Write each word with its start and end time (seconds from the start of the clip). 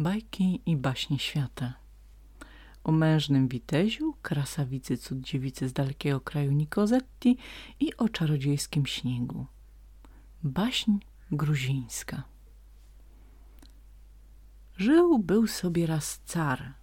Bajki 0.00 0.60
i 0.66 0.76
baśnie 0.76 1.18
świata 1.18 1.74
O 2.84 2.92
mężnym 2.92 3.48
witeziu, 3.48 4.14
krasawicy 4.22 4.96
cud 4.96 5.20
dziewicy 5.20 5.68
z 5.68 5.72
dalekiego 5.72 6.20
kraju 6.20 6.52
Nikozetti 6.52 7.36
i 7.80 7.96
o 7.96 8.08
czarodziejskim 8.08 8.86
śniegu 8.86 9.46
Baśń 10.42 10.92
gruzińska 11.32 12.22
Żył 14.76 15.18
był 15.18 15.46
sobie 15.46 15.86
raz 15.86 16.20
car. 16.26 16.74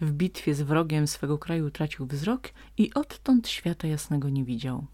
W 0.00 0.12
bitwie 0.12 0.54
z 0.54 0.62
wrogiem 0.62 1.06
swego 1.06 1.38
kraju 1.38 1.70
tracił 1.70 2.06
wzrok 2.06 2.48
i 2.78 2.94
odtąd 2.94 3.48
świata 3.48 3.88
jasnego 3.88 4.28
nie 4.28 4.44
widział. 4.44 4.86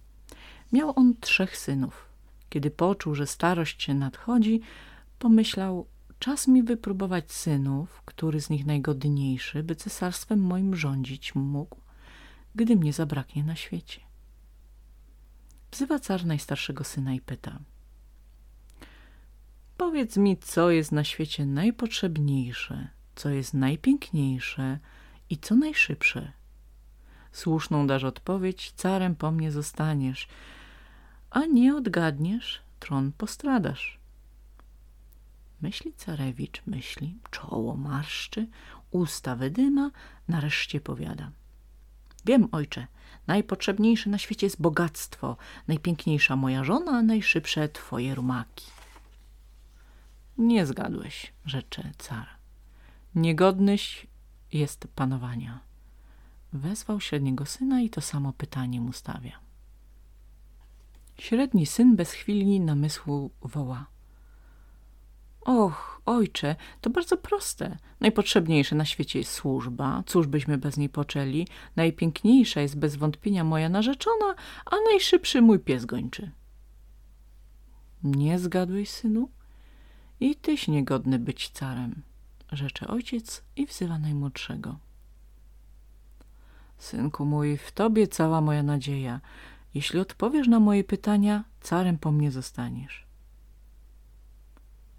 Miał 0.72 0.92
on 0.96 1.14
trzech 1.20 1.56
synów. 1.56 2.08
Kiedy 2.48 2.70
poczuł, 2.70 3.14
że 3.14 3.26
starość 3.26 3.82
się 3.82 3.94
nadchodzi, 3.94 4.60
pomyślał, 5.18 5.86
czas 6.18 6.48
mi 6.48 6.62
wypróbować 6.62 7.32
synów, 7.32 8.02
który 8.04 8.40
z 8.40 8.50
nich 8.50 8.66
najgodniejszy, 8.66 9.62
by 9.62 9.76
cesarstwem 9.76 10.40
moim 10.40 10.76
rządzić 10.76 11.34
mógł, 11.34 11.76
gdy 12.54 12.76
mnie 12.76 12.93
zabraknie 12.93 13.44
na 13.44 13.57
świecie. 13.57 14.00
Wzywa 15.71 15.98
car 15.98 16.26
najstarszego 16.26 16.84
syna 16.84 17.14
i 17.14 17.21
pyta– 17.21 17.58
Powiedz 19.76 20.16
mi, 20.16 20.36
co 20.36 20.71
jest 20.71 20.93
na 20.93 21.04
świecie 21.04 21.46
najpotrzebniejsze, 21.46 22.88
co 23.14 23.29
jest 23.29 23.54
najpiękniejsze 23.54 24.79
i 25.30 25.38
co 25.38 25.57
najszybsze. 25.57 26.32
Słuszną 27.32 27.86
dasz 27.86 28.04
odpowiedź, 28.04 28.72
carem 28.72 29.16
po 29.16 29.30
mnie 29.30 29.52
zostaniesz, 29.52 30.29
a 31.30 31.46
nie 31.46 31.76
odgadniesz, 31.76 32.62
tron 32.80 33.12
postradasz. 33.12 33.98
Myśli 35.66 35.92
carewicz, 35.92 36.62
myśli, 36.66 37.19
czoło 37.30 37.77
marszczy, 37.77 38.47
usta 38.91 39.36
wydyma, 39.36 39.91
nareszcie 40.28 40.80
powiada. 40.80 41.30
Wiem, 42.24 42.48
ojcze, 42.52 42.86
najpotrzebniejsze 43.27 44.10
na 44.10 44.18
świecie 44.18 44.46
jest 44.46 44.62
bogactwo, 44.62 45.36
najpiękniejsza 45.68 46.36
moja 46.36 46.64
żona, 46.64 46.92
a 46.92 47.02
najszybsze 47.02 47.68
twoje 47.68 48.14
rumaki. 48.14 48.66
Nie 50.38 50.66
zgadłeś, 50.66 51.32
rzecze 51.46 51.91
car. 51.98 52.28
Niegodnyś 53.14 54.06
jest 54.52 54.88
panowania. 54.94 55.60
Wezwał 56.52 57.00
średniego 57.00 57.46
syna 57.46 57.80
i 57.80 57.91
to 57.91 58.00
samo 58.00 58.32
pytanie 58.32 58.80
mu 58.80 58.92
stawia. 58.92 59.38
Średni 61.19 61.66
syn 61.66 61.96
bez 61.96 62.12
chwili 62.12 62.60
namysłu 62.60 63.30
woła. 63.42 63.95
Och, 65.47 66.02
ojcze, 66.06 66.56
to 66.80 66.91
bardzo 66.91 67.16
proste. 67.16 67.78
Najpotrzebniejsze 68.00 68.77
na 68.77 68.84
świecie 68.84 69.19
jest 69.19 69.33
służba. 69.33 70.03
Cóż 70.06 70.27
byśmy 70.27 70.58
bez 70.58 70.77
niej 70.77 70.88
poczęli? 70.88 71.47
Najpiękniejsza 71.77 72.61
jest 72.61 72.78
bez 72.78 72.97
wątpienia 72.97 73.44
moja 73.44 73.69
narzeczona, 73.69 74.34
a 74.66 74.77
najszybszy 74.91 75.42
mój 75.42 75.58
pies 75.58 75.84
gończy. 75.84 76.30
Nie 78.05 78.38
zgadłeś, 78.38 78.91
synu? 78.91 79.28
I 80.20 80.36
tyś 80.36 80.69
niegodny 80.69 81.19
być 81.19 81.50
carem, 81.50 82.03
rzecze 82.53 82.88
ojciec 82.88 83.42
i 83.56 83.66
wzywa 83.66 83.98
najmłodszego. 83.98 84.78
Synku 86.78 87.25
mój, 87.25 87.56
w 87.56 87.72
tobie 87.72 88.08
cała 88.08 88.41
moja 88.41 88.62
nadzieja. 88.62 89.20
Jeśli 89.75 90.00
odpowiesz 90.00 90.48
na 90.48 90.60
moje 90.60 90.84
pytania, 90.84 91.44
carem 91.60 91.98
po 91.98 92.12
mnie 92.12 92.31
zostaniesz. 92.31 93.05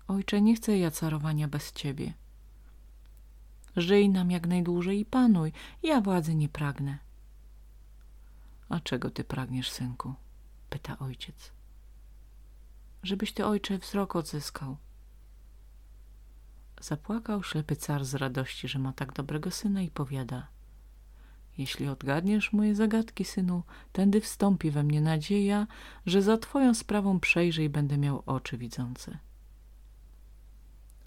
Ojcze, 0.08 0.42
nie 0.42 0.56
chcę 0.56 0.78
ja 0.78 0.92
carowania 0.92 1.48
bez 1.48 1.72
ciebie. 1.72 2.14
Żyj 3.76 4.10
nam 4.10 4.32
jak 4.32 4.48
najdłużej 4.48 5.00
i 5.00 5.06
panuj, 5.06 5.52
ja 5.84 6.02
władzy 6.02 6.36
nie 6.36 6.50
pragnę. 6.50 6.98
A 8.70 8.80
czego 8.80 9.10
ty 9.10 9.24
pragniesz, 9.24 9.72
synku? 9.72 10.14
pyta 10.70 11.00
ojciec. 11.00 11.52
Żebyś 13.04 13.34
ty, 13.34 13.46
ojcze, 13.46 13.78
wzrok 13.78 14.16
odzyskał. 14.16 14.78
Zapłakał 16.82 17.44
ślepy 17.44 17.76
car 17.76 18.06
z 18.06 18.16
radości, 18.16 18.68
że 18.68 18.80
ma 18.80 18.94
tak 18.94 19.14
dobrego 19.14 19.52
syna 19.52 19.82
i 19.82 19.92
powiada 19.92 20.48
Jeśli 21.58 21.88
odgadniesz 21.88 22.54
moje 22.54 22.76
zagadki, 22.76 23.26
synu, 23.26 23.64
tędy 23.92 24.22
wstąpi 24.22 24.72
we 24.72 24.84
mnie 24.84 25.02
nadzieja, 25.02 25.68
że 26.06 26.22
za 26.22 26.38
twoją 26.38 26.74
sprawą 26.74 27.20
przejrzę 27.20 27.64
i 27.64 27.70
będę 27.70 27.98
miał 27.98 28.24
oczy 28.26 28.58
widzące. 28.58 29.18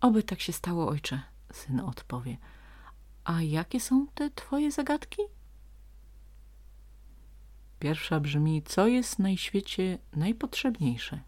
Oby 0.00 0.22
tak 0.22 0.40
się 0.40 0.52
stało, 0.52 0.88
ojcze, 0.88 1.22
syn 1.52 1.80
odpowie. 1.80 2.36
A 3.24 3.42
jakie 3.42 3.80
są 3.80 4.06
te 4.14 4.30
twoje 4.30 4.72
zagadki? 4.72 5.22
Pierwsza 7.78 8.20
brzmi, 8.20 8.62
co 8.62 8.86
jest 8.86 9.18
na 9.18 9.36
świecie 9.36 9.98
najpotrzebniejsze? 10.12 11.20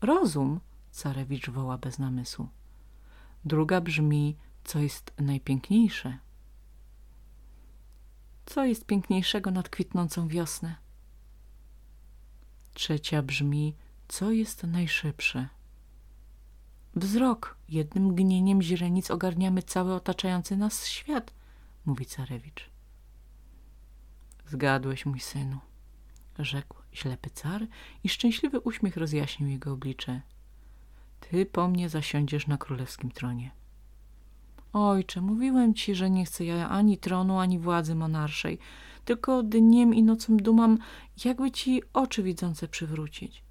Rozum, 0.00 0.60
Carewicz 0.90 1.50
woła 1.50 1.78
bez 1.78 1.98
namysłu. 1.98 2.48
Druga 3.44 3.80
brzmi, 3.80 4.36
co 4.64 4.78
jest 4.78 5.12
najpiękniejsze. 5.18 6.18
Co 8.46 8.64
jest 8.64 8.86
piękniejszego 8.86 9.50
nad 9.50 9.68
kwitnącą 9.68 10.28
wiosnę? 10.28 10.76
Trzecia 12.74 13.22
brzmi, 13.22 13.74
co 14.08 14.30
jest 14.30 14.62
najszybsze. 14.62 15.48
Wzrok, 16.98 17.56
jednym 17.68 18.14
gnieniem 18.14 18.62
źrenic 18.62 19.10
ogarniamy 19.10 19.62
cały 19.62 19.94
otaczający 19.94 20.56
nas 20.56 20.86
świat, 20.86 21.34
mówi 21.86 22.06
Carewicz. 22.06 22.70
Zgadłeś, 24.46 25.06
mój 25.06 25.20
synu, 25.20 25.58
rzekł 26.38 26.76
ślepy 26.92 27.30
car 27.30 27.66
i 28.04 28.08
szczęśliwy 28.08 28.60
uśmiech 28.60 28.96
rozjaśnił 28.96 29.48
jego 29.48 29.72
oblicze. 29.72 30.20
Ty 31.20 31.46
po 31.46 31.68
mnie 31.68 31.88
zasiądziesz 31.88 32.46
na 32.46 32.58
królewskim 32.58 33.10
tronie. 33.10 33.50
Ojcze, 34.72 35.20
mówiłem 35.20 35.74
ci, 35.74 35.94
że 35.94 36.10
nie 36.10 36.24
chcę 36.24 36.44
ja 36.44 36.68
ani 36.68 36.98
tronu, 36.98 37.38
ani 37.38 37.58
władzy 37.58 37.94
monarszej, 37.94 38.58
tylko 39.04 39.42
dniem 39.42 39.94
i 39.94 40.02
nocą 40.02 40.36
dumam, 40.36 40.78
jakby 41.24 41.50
ci 41.50 41.82
oczy 41.92 42.22
widzące 42.22 42.68
przywrócić. 42.68 43.47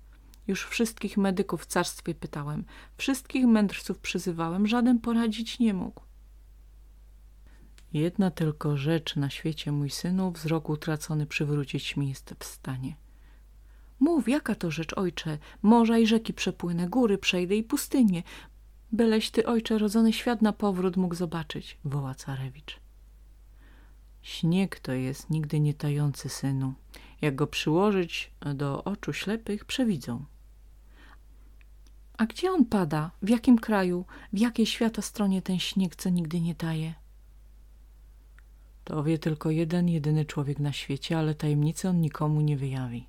Już 0.48 0.66
wszystkich 0.66 1.18
medyków 1.18 1.64
w 1.64 1.66
carstwie 1.66 2.16
pytałem, 2.16 2.66
wszystkich 2.98 3.46
mędrców 3.46 4.00
przyzywałem, 4.00 4.68
żaden 4.68 5.00
poradzić 5.00 5.60
nie 5.60 5.74
mógł. 5.74 6.02
Jedna 7.94 8.32
tylko 8.32 8.78
rzecz 8.78 9.16
na 9.16 9.30
świecie, 9.30 9.72
mój 9.72 9.90
synu, 9.90 10.32
wzrok 10.32 10.70
utracony 10.70 11.26
przywrócić 11.26 11.98
mi 11.98 12.10
jest 12.10 12.36
w 12.40 12.46
stanie– 12.46 12.96
Mów, 14.00 14.30
jaka 14.30 14.56
to 14.56 14.72
rzecz, 14.72 14.94
ojcze? 14.98 15.38
Morza 15.62 15.98
i 15.98 16.08
rzeki 16.08 16.34
przepłynę, 16.34 16.90
góry 16.90 17.18
przejdę 17.18 17.56
i 17.56 17.64
pustynię. 17.64 18.24
Byleś 18.92 19.32
ty, 19.32 19.46
ojcze, 19.46 19.78
rodzony 19.78 20.14
świat 20.14 20.42
na 20.42 20.54
powrót 20.54 20.98
mógł 20.98 21.16
zobaczyć, 21.16 21.78
woła 21.86 22.16
carewicz. 22.16 22.80
Śnieg 24.22 24.80
to 24.80 24.92
jest 24.92 25.30
nigdy 25.30 25.60
nie 25.60 25.74
tający, 25.74 26.30
synu. 26.30 26.74
Jak 27.22 27.36
go 27.36 27.48
przyłożyć 27.48 28.32
do 28.56 28.84
oczu 28.84 29.14
ślepych, 29.14 29.66
przewidzą. 29.66 30.26
A 32.18 32.26
gdzie 32.26 32.52
on 32.52 32.66
pada? 32.66 33.12
W 33.22 33.30
jakim 33.30 33.60
kraju? 33.60 34.06
W 34.34 34.38
jakiej 34.38 34.66
świata 34.66 35.02
stronie 35.02 35.42
ten 35.42 35.60
śnieg, 35.60 35.96
co 35.96 36.10
nigdy 36.10 36.42
nie 36.42 36.56
taje? 36.56 36.94
To 38.84 39.04
wie 39.04 39.20
tylko 39.20 39.52
jeden, 39.52 39.90
jedyny 39.90 40.26
człowiek 40.26 40.60
na 40.60 40.74
świecie, 40.74 41.20
ale 41.20 41.36
tajemnicy 41.36 41.90
on 41.90 42.02
nikomu 42.02 42.42
nie 42.42 42.58
wyjawi. 42.58 43.08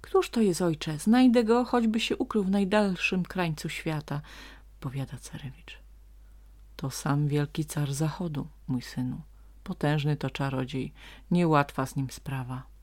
Któż 0.00 0.30
to 0.30 0.40
jest 0.40 0.62
ojcze? 0.62 0.98
Znajdę 0.98 1.44
go, 1.44 1.64
choćby 1.64 2.00
się 2.00 2.16
ukrył 2.16 2.44
w 2.44 2.50
najdalszym 2.50 3.22
krańcu 3.22 3.68
świata, 3.68 4.20
powiada 4.80 5.18
carewicz. 5.18 5.78
To 6.76 6.90
sam 6.90 7.28
wielki 7.28 7.64
car 7.64 7.94
zachodu, 7.94 8.46
mój 8.68 8.82
synu. 8.82 9.20
Potężny 9.64 10.16
to 10.16 10.30
czarodziej, 10.30 10.92
niełatwa 11.30 11.86
z 11.86 11.96
nim 11.96 12.10
sprawa. 12.10 12.75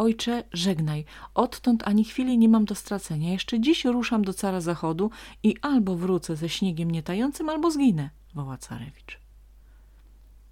Ojcze, 0.00 0.44
żegnaj, 0.52 1.04
odtąd 1.34 1.88
ani 1.88 2.04
chwili 2.04 2.38
nie 2.38 2.48
mam 2.48 2.64
do 2.64 2.74
stracenia. 2.74 3.32
Jeszcze 3.32 3.60
dziś 3.60 3.84
ruszam 3.84 4.24
do 4.24 4.34
cara 4.34 4.60
zachodu 4.60 5.10
i 5.42 5.56
albo 5.62 5.96
wrócę 5.96 6.36
ze 6.36 6.48
śniegiem 6.48 6.90
nietającym, 6.90 7.48
albo 7.48 7.70
zginę, 7.70 8.10
woła 8.34 8.58
carewicz. 8.58 9.18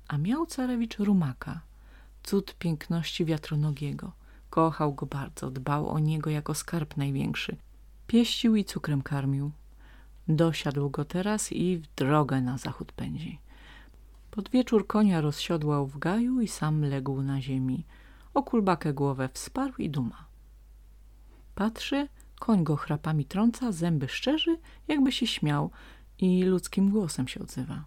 A 0.09 0.19
miał 0.19 0.47
carewicz 0.47 0.99
rumaka, 0.99 1.61
cud 2.23 2.55
piękności 2.59 3.25
wiatronogiego. 3.25 4.13
Kochał 4.51 4.95
go 4.95 5.07
bardzo, 5.07 5.51
dbał 5.51 5.89
o 5.89 5.99
niego 5.99 6.31
jako 6.31 6.55
skarb 6.55 6.97
największy. 6.97 7.57
Pieścił 8.07 8.57
i 8.57 8.65
cukrem 8.65 9.03
karmił. 9.03 9.51
Dosiadł 10.29 10.91
go 10.91 11.05
teraz 11.05 11.53
i 11.53 11.77
w 11.77 11.95
drogę 11.95 12.41
na 12.41 12.59
zachód 12.59 12.93
pędzi. 12.93 13.39
Pod 14.31 14.51
wieczór 14.51 14.87
konia 14.87 15.21
rozsiodłał 15.21 15.87
w 15.87 15.99
gaju 15.99 16.41
i 16.41 16.49
sam 16.49 16.85
legł 16.85 17.23
na 17.23 17.41
ziemi. 17.41 17.85
O 18.35 18.43
kulbakę 18.43 18.93
głowę 18.93 19.29
wsparł 19.33 19.75
i 19.79 19.91
duma. 19.91 20.27
Patrzy, 21.55 22.09
Koń 22.39 22.65
go 22.65 22.77
chrapami 22.77 23.25
trąca, 23.25 23.73
zęby 23.73 24.09
szczerzy, 24.09 24.59
jakby 24.89 25.13
się 25.13 25.27
śmiał 25.27 25.71
i 26.19 26.45
ludzkim 26.45 26.91
głosem 26.91 27.29
się 27.29 27.41
odzywa. 27.41 27.85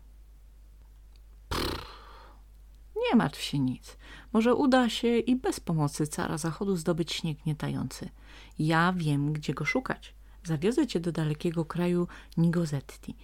Nie 2.95 3.15
martw 3.15 3.41
się 3.41 3.59
nic. 3.59 3.97
Może 4.33 4.55
uda 4.55 4.89
się 4.89 5.17
i 5.17 5.35
bez 5.35 5.59
pomocy 5.59 6.07
cara 6.07 6.37
zachodu 6.37 6.75
zdobyć 6.75 7.11
śnieg 7.11 7.45
nietający. 7.45 8.09
Ja 8.59 8.93
wiem, 8.97 9.33
gdzie 9.33 9.53
go 9.53 9.65
szukać. 9.65 10.13
Zawiozę 10.43 10.87
cię 10.87 10.99
do 10.99 11.11
dalekiego 11.11 11.65
kraju 11.65 12.07
Nigozetti. 12.37 13.15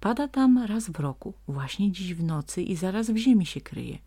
Pada 0.00 0.28
tam 0.28 0.58
raz 0.58 0.90
w 0.90 1.00
roku, 1.00 1.34
właśnie 1.48 1.92
dziś 1.92 2.14
w 2.14 2.22
nocy 2.22 2.62
i 2.62 2.76
zaraz 2.76 3.10
w 3.10 3.16
ziemi 3.16 3.46
się 3.46 3.60
kryje. 3.60 3.98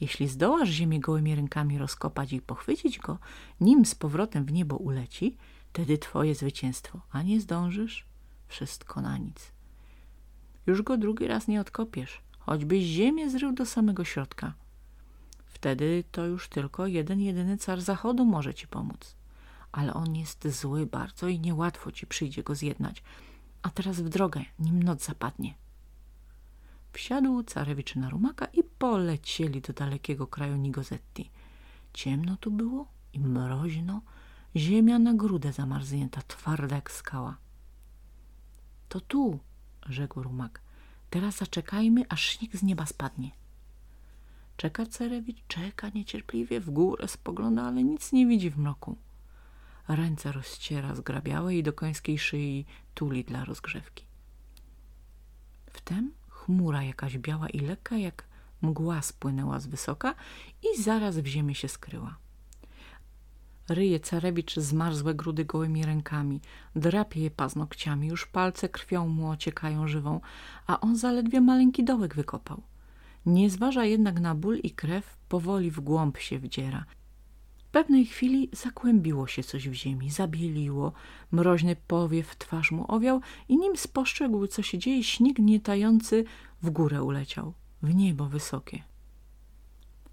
Jeśli 0.00 0.28
zdołasz 0.28 0.68
ziemię 0.68 1.00
gołymi 1.00 1.34
rękami 1.34 1.78
rozkopać 1.78 2.32
i 2.32 2.40
pochwycić 2.40 2.98
go, 2.98 3.18
nim 3.60 3.84
z 3.84 3.94
powrotem 3.94 4.44
w 4.44 4.52
niebo 4.52 4.76
uleci, 4.76 5.36
wtedy 5.72 5.98
twoje 5.98 6.34
zwycięstwo, 6.34 7.00
a 7.10 7.22
nie 7.22 7.40
zdążysz, 7.40 8.06
wszystko 8.48 9.00
na 9.00 9.18
nic. 9.18 9.52
Już 10.66 10.82
go 10.82 10.96
drugi 10.96 11.26
raz 11.26 11.48
nie 11.48 11.60
odkopiesz, 11.60 12.20
choćbyś 12.38 12.84
ziemię 12.84 13.30
zrył 13.30 13.52
do 13.52 13.66
samego 13.66 14.04
środka. 14.04 14.54
Wtedy 15.46 16.04
to 16.12 16.26
już 16.26 16.48
tylko 16.48 16.86
jeden 16.86 17.20
jedyny 17.20 17.56
car 17.56 17.80
zachodu 17.80 18.24
może 18.24 18.54
ci 18.54 18.66
pomóc. 18.66 19.16
Ale 19.72 19.94
on 19.94 20.16
jest 20.16 20.48
zły 20.48 20.86
bardzo 20.86 21.28
i 21.28 21.40
niełatwo 21.40 21.92
ci 21.92 22.06
przyjdzie 22.06 22.42
go 22.42 22.54
zjednać. 22.54 23.02
A 23.62 23.70
teraz 23.70 24.00
w 24.00 24.08
drogę, 24.08 24.44
nim 24.58 24.82
noc 24.82 25.04
zapadnie. 25.04 25.54
Wsiadł 26.92 27.42
carewicz 27.42 27.96
na 27.96 28.10
rumaka 28.10 28.46
i 28.46 28.62
polecieli 28.64 29.60
do 29.60 29.72
dalekiego 29.72 30.26
kraju 30.26 30.56
Nigozetti. 30.56 31.30
Ciemno 31.92 32.36
tu 32.36 32.50
było 32.50 32.88
i 33.12 33.20
mroźno, 33.20 34.02
ziemia 34.56 34.98
na 34.98 35.14
grudę 35.14 35.52
zamarznięta, 35.52 36.22
twarda 36.22 36.76
jak 36.76 36.90
skała. 36.90 37.36
To 38.88 39.00
tu, 39.00 39.38
rzekł 39.86 40.22
rumak, 40.22 40.60
teraz 41.10 41.36
zaczekajmy, 41.36 42.04
aż 42.08 42.22
śnieg 42.22 42.56
z 42.56 42.62
nieba 42.62 42.86
spadnie. 42.86 43.30
Czeka 44.56 44.86
Cerewicz, 44.86 45.44
czeka 45.48 45.88
niecierpliwie, 45.88 46.60
w 46.60 46.70
górę 46.70 47.08
spogląda, 47.08 47.62
ale 47.62 47.84
nic 47.84 48.12
nie 48.12 48.26
widzi 48.26 48.50
w 48.50 48.58
mroku. 48.58 48.96
Ręce 49.88 50.32
rozciera 50.32 50.94
zgrabiałe 50.94 51.54
i 51.54 51.62
do 51.62 51.72
końskiej 51.72 52.18
szyi 52.18 52.66
tuli 52.94 53.24
dla 53.24 53.44
rozgrzewki. 53.44 54.04
Wtem 55.72 56.12
chmura 56.48 56.82
jakaś 56.82 57.18
biała 57.18 57.48
i 57.48 57.60
lekka, 57.60 57.96
jak 57.96 58.24
mgła 58.62 59.02
spłynęła 59.02 59.60
z 59.60 59.66
wysoka 59.66 60.14
i 60.62 60.82
zaraz 60.82 61.18
w 61.18 61.26
ziemię 61.26 61.54
się 61.54 61.68
skryła. 61.68 62.16
Ryje 63.68 64.00
carewicz 64.00 64.56
zmarzłe 64.56 65.14
grudy 65.14 65.44
gołymi 65.44 65.86
rękami, 65.86 66.40
drapie 66.76 67.20
je 67.20 67.30
paznokciami, 67.30 68.08
już 68.08 68.26
palce 68.26 68.68
krwią 68.68 69.08
mu 69.08 69.30
ociekają 69.30 69.88
żywą, 69.88 70.20
a 70.66 70.80
on 70.80 70.96
zaledwie 70.96 71.40
maleńki 71.40 71.84
dołek 71.84 72.14
wykopał. 72.14 72.62
Nie 73.26 73.50
zważa 73.50 73.84
jednak 73.84 74.20
na 74.20 74.34
ból 74.34 74.58
i 74.58 74.70
krew, 74.70 75.16
powoli 75.28 75.70
w 75.70 75.80
głąb 75.80 76.18
się 76.18 76.38
wdziera. 76.38 76.84
Pewnej 77.72 78.06
chwili 78.06 78.48
zakłębiło 78.52 79.26
się 79.26 79.42
coś 79.42 79.68
w 79.68 79.72
ziemi, 79.72 80.10
zabieliło, 80.10 80.92
mroźny 81.32 81.76
powiew 81.76 82.36
twarz 82.36 82.70
mu 82.70 82.84
owiał 82.92 83.20
i 83.48 83.58
nim 83.58 83.76
spostrzegł, 83.76 84.46
co 84.46 84.62
się 84.62 84.78
dzieje, 84.78 85.04
śnieg 85.04 85.38
nietający 85.38 86.24
w 86.62 86.70
górę 86.70 87.02
uleciał, 87.02 87.54
w 87.82 87.94
niebo 87.94 88.26
wysokie. 88.26 88.82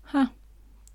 Ha, 0.04 0.28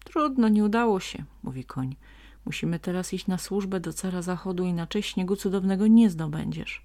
trudno, 0.05 0.49
nie 0.49 0.65
udało 0.65 1.01
się, 1.01 1.25
mówi 1.43 1.65
koń. 1.65 1.97
Musimy 2.45 2.79
teraz 2.79 3.13
iść 3.13 3.27
na 3.27 3.39
służbę 3.39 3.81
do 3.81 3.93
cara 3.93 4.23
zachodu, 4.23 4.65
inaczej 4.65 5.03
śniegu 5.03 5.37
cudownego 5.37 5.87
nie 5.87 6.11
zdobędziesz. 6.11 6.83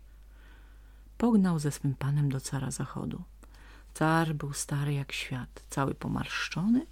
Pognał 1.18 1.60
ze 1.60 1.72
swym 1.72 1.96
panem 1.96 2.30
do 2.30 2.42
cara 2.42 2.72
zachodu. 2.72 3.24
Car 3.94 4.34
był 4.34 4.54
stary 4.54 4.94
jak 4.94 5.12
świat, 5.12 5.64
cały 5.70 5.94
pomarszczony, 5.94 6.86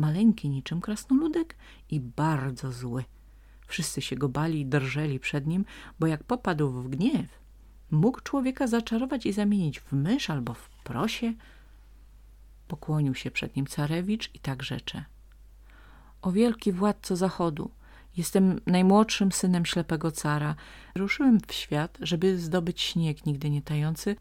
maleńki 0.00 0.48
niczym 0.48 0.80
krasnoludek 0.80 1.56
i 1.90 2.00
bardzo 2.00 2.72
zły. 2.72 3.04
Wszyscy 3.66 4.02
się 4.02 4.16
go 4.16 4.28
bali 4.28 4.60
i 4.60 4.66
drżeli 4.66 5.20
przed 5.20 5.46
nim, 5.46 5.64
bo 6.00 6.06
jak 6.06 6.24
popadł 6.24 6.70
w 6.70 6.88
gniew, 6.88 7.40
mógł 7.90 8.20
człowieka 8.20 8.66
zaczarować 8.66 9.26
i 9.26 9.32
zamienić 9.32 9.80
w 9.80 9.92
mysz 9.92 10.30
albo 10.30 10.54
w 10.54 10.68
prosie. 10.68 11.32
Pokłonił 12.68 13.14
się 13.14 13.30
przed 13.30 13.56
nim 13.56 13.66
carewicz 13.66 14.30
i 14.34 14.38
tak 14.38 14.62
rzecze. 14.62 15.04
O 16.22 16.32
wielki 16.32 16.72
władco 16.72 17.16
zachodu, 17.16 17.70
jestem 18.16 18.60
najmłodszym 18.66 19.32
synem 19.32 19.66
ślepego 19.66 20.12
cara. 20.12 20.54
Ruszyłem 20.94 21.38
w 21.46 21.52
świat, 21.52 21.98
żeby 22.00 22.38
zdobyć 22.38 22.80
śnieg 22.80 23.26
nigdy 23.26 23.50
nie 23.50 23.62
tający, 23.62 24.16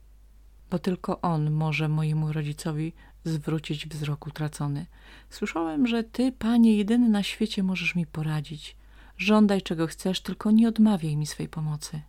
bo 0.70 0.80
tylko 0.80 1.22
on 1.22 1.52
może 1.52 1.90
mojemu 1.90 2.34
rodzicowi 2.34 2.94
zwrócić 3.24 3.88
wzrok 3.88 4.28
utracony. 4.28 4.86
Słyszałem, 5.30 5.88
że 5.88 6.04
ty, 6.04 6.32
panie, 6.32 6.78
jedyny 6.78 7.10
na 7.10 7.24
świecie 7.24 7.64
możesz 7.64 7.96
mi 7.96 8.06
poradzić. 8.06 8.76
Żądaj 9.18 9.62
czego 9.62 9.88
chcesz, 9.88 10.22
tylko 10.22 10.52
nie 10.52 10.68
odmawiaj 10.68 11.18
mi 11.18 11.28
swej 11.28 11.48
pomocy. 11.48 12.02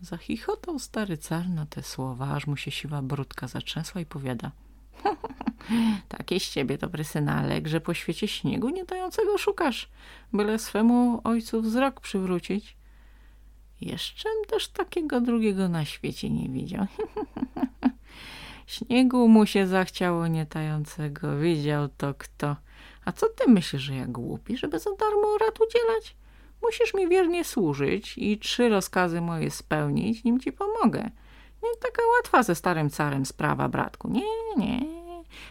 Zachichotał 0.00 0.78
stary 0.78 1.18
car 1.18 1.48
na 1.48 1.66
te 1.66 1.82
słowa, 1.82 2.28
aż 2.28 2.46
mu 2.46 2.56
się 2.56 2.70
siwa 2.70 3.02
brudka 3.02 3.48
zatrzęsła 3.48 4.00
i 4.00 4.06
powiada– 4.06 4.50
Takie 6.08 6.40
z 6.40 6.50
ciebie, 6.50 6.78
dobry 6.78 7.04
synalek, 7.04 7.68
że 7.68 7.80
po 7.80 7.94
świecie 7.94 8.28
śniegu 8.28 8.68
nie 8.68 8.84
dającego 8.84 9.38
szukasz, 9.38 9.88
byle 10.32 10.58
swemu 10.58 11.20
ojcu 11.24 11.62
wzrok 11.62 12.00
przywrócić. 12.00 12.76
Jeszcze 13.80 14.28
też 14.48 14.68
takiego 14.68 15.20
drugiego 15.20 15.68
na 15.68 15.84
świecie 15.84 16.30
nie 16.30 16.48
widział. 16.48 16.86
Śniegu 18.66 19.28
mu 19.28 19.46
się 19.46 19.66
zachciało 19.66 20.26
nietającego, 20.26 21.38
widział 21.38 21.88
to 21.88 22.14
kto. 22.14 22.56
A 23.04 23.12
co 23.12 23.28
ty 23.28 23.50
myślisz, 23.50 23.82
że 23.82 23.94
ja 23.94 24.06
głupi, 24.06 24.56
żeby 24.56 24.78
za 24.78 24.90
darmo 24.90 25.38
rad 25.38 25.60
udzielać? 25.60 26.16
Musisz 26.62 26.94
mi 26.94 27.08
wiernie 27.08 27.44
służyć 27.44 28.18
i 28.18 28.38
trzy 28.38 28.68
rozkazy 28.68 29.20
moje 29.20 29.50
spełnić, 29.50 30.24
nim 30.24 30.40
ci 30.40 30.52
pomogę. 30.52 31.10
Nie 31.62 31.70
taka 31.80 32.02
łatwa 32.16 32.42
ze 32.42 32.54
starym 32.54 32.90
carem 32.90 33.26
sprawa, 33.26 33.68
bratku. 33.68 34.08
Nie, 34.08 34.22
nie. 34.56 34.80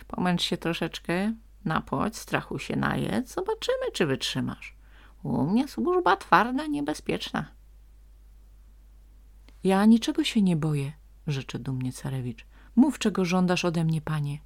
Pomęcz 0.07 0.41
się 0.41 0.57
troszeczkę, 0.57 1.33
napłać, 1.65 2.17
strachu 2.17 2.59
się 2.59 2.75
najedz, 2.75 3.33
zobaczymy, 3.33 3.91
czy 3.93 4.05
wytrzymasz. 4.05 4.75
U 5.23 5.43
mnie 5.43 5.67
służba 5.67 6.15
twarda, 6.17 6.67
niebezpieczna. 6.67 7.45
Ja 9.65 9.85
niczego 9.85 10.23
się 10.23 10.41
nie 10.41 10.55
boję, 10.55 10.91
rzeczy 11.27 11.59
dumnie 11.59 11.93
carewicz. 11.93 12.45
Mów, 12.75 12.99
czego 12.99 13.25
żądasz 13.25 13.65
ode 13.65 13.83
mnie, 13.83 14.01
panie. 14.01 14.39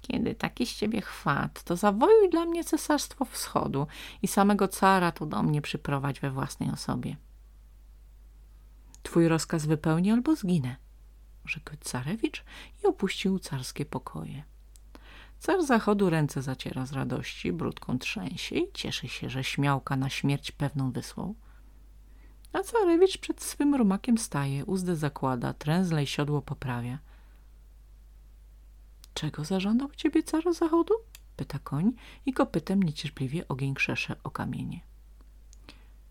Kiedy 0.00 0.34
taki 0.34 0.66
z 0.66 0.76
ciebie 0.76 1.00
chwat, 1.00 1.62
to 1.62 1.76
zawojuj 1.76 2.30
dla 2.30 2.44
mnie 2.44 2.64
cesarstwo 2.64 3.24
wschodu 3.24 3.86
i 4.22 4.28
samego 4.28 4.68
cara 4.68 5.12
tu 5.12 5.26
do 5.26 5.42
mnie 5.42 5.62
przyprowadź 5.62 6.20
we 6.20 6.30
własnej 6.30 6.70
osobie. 6.70 7.16
Twój 9.02 9.28
rozkaz 9.28 9.66
wypełnię 9.66 10.12
albo 10.12 10.36
zginę, 10.36 10.76
rzekł 11.44 11.76
carewicz 11.80 12.44
i 12.82 12.86
opuścił 12.86 13.38
carskie 13.38 13.84
pokoje. 13.84 14.42
Car 15.38 15.64
zachodu 15.64 16.10
ręce 16.10 16.42
zaciera 16.42 16.86
z 16.86 16.92
radości, 16.92 17.52
brudką 17.52 17.98
trzęsie 17.98 18.56
i 18.56 18.72
cieszy 18.72 19.08
się, 19.08 19.30
że 19.30 19.44
śmiałka 19.44 19.96
na 19.96 20.08
śmierć 20.08 20.52
pewną 20.52 20.92
wysłał. 20.92 21.34
A 22.52 22.62
carewicz 22.62 23.18
przed 23.18 23.42
swym 23.42 23.74
rumakiem 23.74 24.18
staje, 24.18 24.64
uzdę 24.64 24.96
zakłada, 24.96 25.54
tręzle 25.54 26.02
i 26.02 26.06
siodło 26.06 26.42
poprawia. 26.42 26.98
Czego 29.14 29.44
zażądał 29.44 29.90
ciebie 29.96 30.22
car 30.22 30.54
zachodu? 30.54 30.94
Pyta 31.36 31.58
koń 31.58 31.92
i 32.26 32.32
kopytem 32.32 32.82
niecierpliwie 32.82 33.48
ogień 33.48 33.74
krzesze 33.74 34.16
o 34.24 34.30
kamienie. 34.30 34.80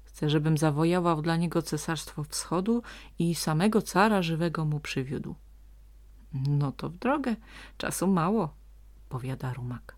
Chce, 0.04 0.30
żebym 0.30 0.58
zawojował 0.58 1.22
dla 1.22 1.36
niego 1.36 1.62
cesarstwo 1.62 2.24
wschodu 2.24 2.84
i 3.20 3.36
samego 3.36 3.82
cara 3.82 4.22
żywego 4.22 4.66
mu 4.66 4.80
przywiódł. 4.80 5.36
No 6.34 6.72
to 6.72 6.90
w 6.90 6.98
drogę, 6.98 7.36
czasu 7.78 8.08
mało, 8.08 8.54
powiada 9.10 9.54
rumak. 9.54 9.96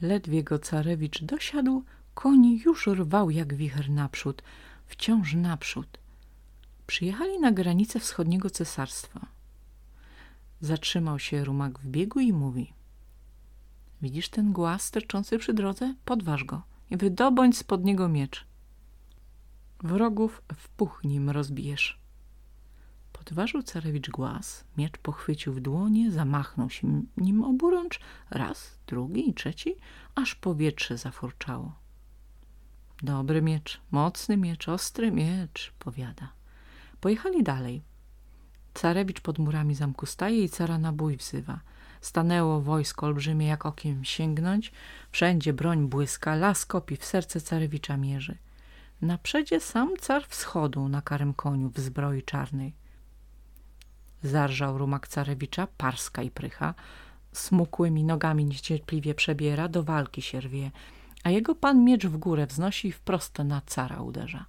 Ledwie 0.00 0.44
go 0.44 0.58
carewicz 0.58 1.22
dosiadł, 1.22 1.84
koń 2.18 2.60
już 2.64 2.86
rwał 2.86 3.30
jak 3.30 3.54
wicher 3.54 3.90
naprzód, 3.90 4.42
wciąż 4.86 5.34
naprzód. 5.34 5.98
Przyjechali 6.86 7.40
na 7.40 7.52
granicę 7.52 8.00
wschodniego 8.00 8.50
cesarstwa. 8.50 9.26
Zatrzymał 10.60 11.18
się 11.18 11.44
rumak 11.44 11.78
w 11.78 11.86
biegu 11.86 12.20
i 12.20 12.32
mówi– 12.32 12.72
Widzisz 14.02 14.28
ten 14.28 14.52
głaz 14.52 14.82
sterczący 14.82 15.38
przy 15.38 15.54
drodze? 15.54 15.94
Podważ 16.04 16.44
go 16.44 16.62
i 16.90 16.96
wydobądź 16.96 17.58
spod 17.58 17.84
niego 17.84 18.08
miecz. 18.08 18.46
Wrogów 19.82 20.42
w 20.56 20.68
puch 20.68 21.00
nim 21.04 21.30
rozbijesz. 21.30 21.98
Podważył 23.12 23.62
carewicz 23.62 24.10
głaz, 24.10 24.64
miecz 24.76 24.98
pochwycił 24.98 25.52
w 25.52 25.60
dłonie, 25.60 26.10
zamachnął 26.10 26.70
się 26.70 27.02
nim 27.16 27.44
oburącz, 27.44 28.00
raz, 28.30 28.78
drugi 28.86 29.30
i 29.30 29.34
trzeci, 29.34 29.74
aż 30.14 30.34
powietrze 30.34 30.98
zafurczało. 30.98 31.87
Dobry 33.02 33.42
miecz, 33.42 33.80
mocny 33.90 34.36
miecz, 34.36 34.68
ostry 34.68 35.12
miecz, 35.12 35.72
powiada. 35.78 36.32
Pojechali 37.00 37.42
dalej. 37.42 37.82
Carewicz 38.74 39.20
pod 39.20 39.38
murami 39.38 39.74
zamku 39.74 40.06
staje 40.06 40.44
i 40.44 40.48
cara 40.48 40.78
na 40.78 40.92
bój 40.92 41.16
wzywa. 41.16 41.60
Stanęło 42.00 42.60
wojsko 42.60 43.06
olbrzymie, 43.06 43.46
jak 43.46 43.66
okiem 43.66 44.04
sięgnąć. 44.04 44.72
Wszędzie 45.10 45.52
broń 45.52 45.88
błyska, 45.88 46.34
las 46.34 46.66
kopi 46.66 46.96
w 46.96 47.04
serce 47.04 47.40
carewicza 47.40 47.96
mierzy. 47.96 48.38
Na 49.02 49.18
przedzie 49.18 49.60
sam 49.60 49.96
car 50.00 50.26
wschodu 50.28 50.88
na 50.88 51.02
karym 51.02 51.34
koniu 51.34 51.70
w 51.70 51.80
zbroi 51.80 52.22
czarnej. 52.22 52.74
Zarżał 54.22 54.78
rumak 54.78 55.08
carewicza, 55.08 55.66
parska 55.66 56.22
i 56.22 56.30
prycha. 56.30 56.74
Smukłymi 57.32 58.04
nogami 58.04 58.44
niecierpliwie 58.44 59.14
przebiera, 59.14 59.68
do 59.68 59.82
walki 59.82 60.22
się 60.22 60.40
rwie, 60.40 60.70
a 61.24 61.30
jego 61.30 61.54
pan 61.54 61.84
miecz 61.84 62.06
w 62.06 62.16
górę 62.16 62.46
wznosi 62.46 62.88
i 62.88 62.92
wprost 62.92 63.38
na 63.38 63.62
cara 63.66 64.00
uderza. 64.00 64.46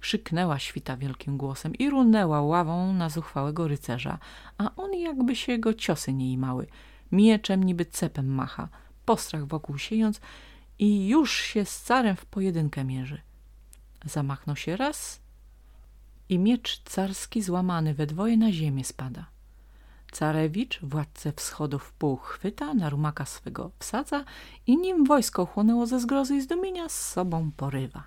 Krzyknęła 0.00 0.58
świta 0.58 0.96
wielkim 0.96 1.36
głosem 1.36 1.74
i 1.74 1.90
runęła 1.90 2.42
ławą 2.42 2.92
na 2.92 3.08
zuchwałego 3.08 3.68
rycerza, 3.68 4.18
a 4.58 4.74
on 4.76 4.94
jakby 4.94 5.36
się 5.36 5.52
jego 5.52 5.74
ciosy 5.74 6.12
nie 6.12 6.32
imały. 6.32 6.66
Mieczem 7.12 7.64
niby 7.64 7.84
cepem 7.84 8.26
macha, 8.26 8.68
postrach 9.04 9.46
wokół 9.46 9.78
siejąc 9.78 10.20
i 10.78 11.08
już 11.08 11.32
się 11.32 11.64
z 11.64 11.82
carem 11.82 12.16
w 12.16 12.26
pojedynkę 12.26 12.84
mierzy. 12.84 13.20
Zamachnął 14.04 14.56
się 14.56 14.76
raz 14.76 15.20
i 16.28 16.38
miecz 16.38 16.82
carski 16.82 17.42
złamany 17.42 17.94
we 17.94 18.06
dwoje 18.06 18.36
na 18.36 18.52
ziemię 18.52 18.84
spada. 18.84 19.37
Carewicz 20.12 20.80
władcę 20.82 21.32
wschodu 21.32 21.78
w 21.78 21.92
pół 21.92 22.16
chwyta, 22.16 22.74
na 22.74 22.90
rumaka 22.90 23.24
swego 23.24 23.70
wsadza 23.78 24.24
i 24.66 24.76
nim 24.76 25.04
wojsko 25.04 25.46
chłonęło 25.46 25.86
ze 25.86 26.00
zgrozy 26.00 26.36
i 26.36 26.40
zdumienia 26.40 26.88
z 26.88 27.06
sobą 27.06 27.50
porywa. 27.56 28.04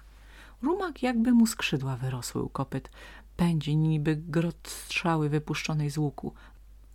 Rumak 0.61 1.03
jakby 1.03 1.31
mu 1.31 1.47
skrzydła 1.47 1.95
wyrosły 1.95 2.43
u 2.43 2.49
kopyt. 2.49 2.89
Pędzi 3.37 3.75
niby 3.75 4.15
grot 4.15 4.67
strzały 4.67 5.29
wypuszczonej 5.29 5.89
z 5.89 5.97
łuku. 5.97 6.33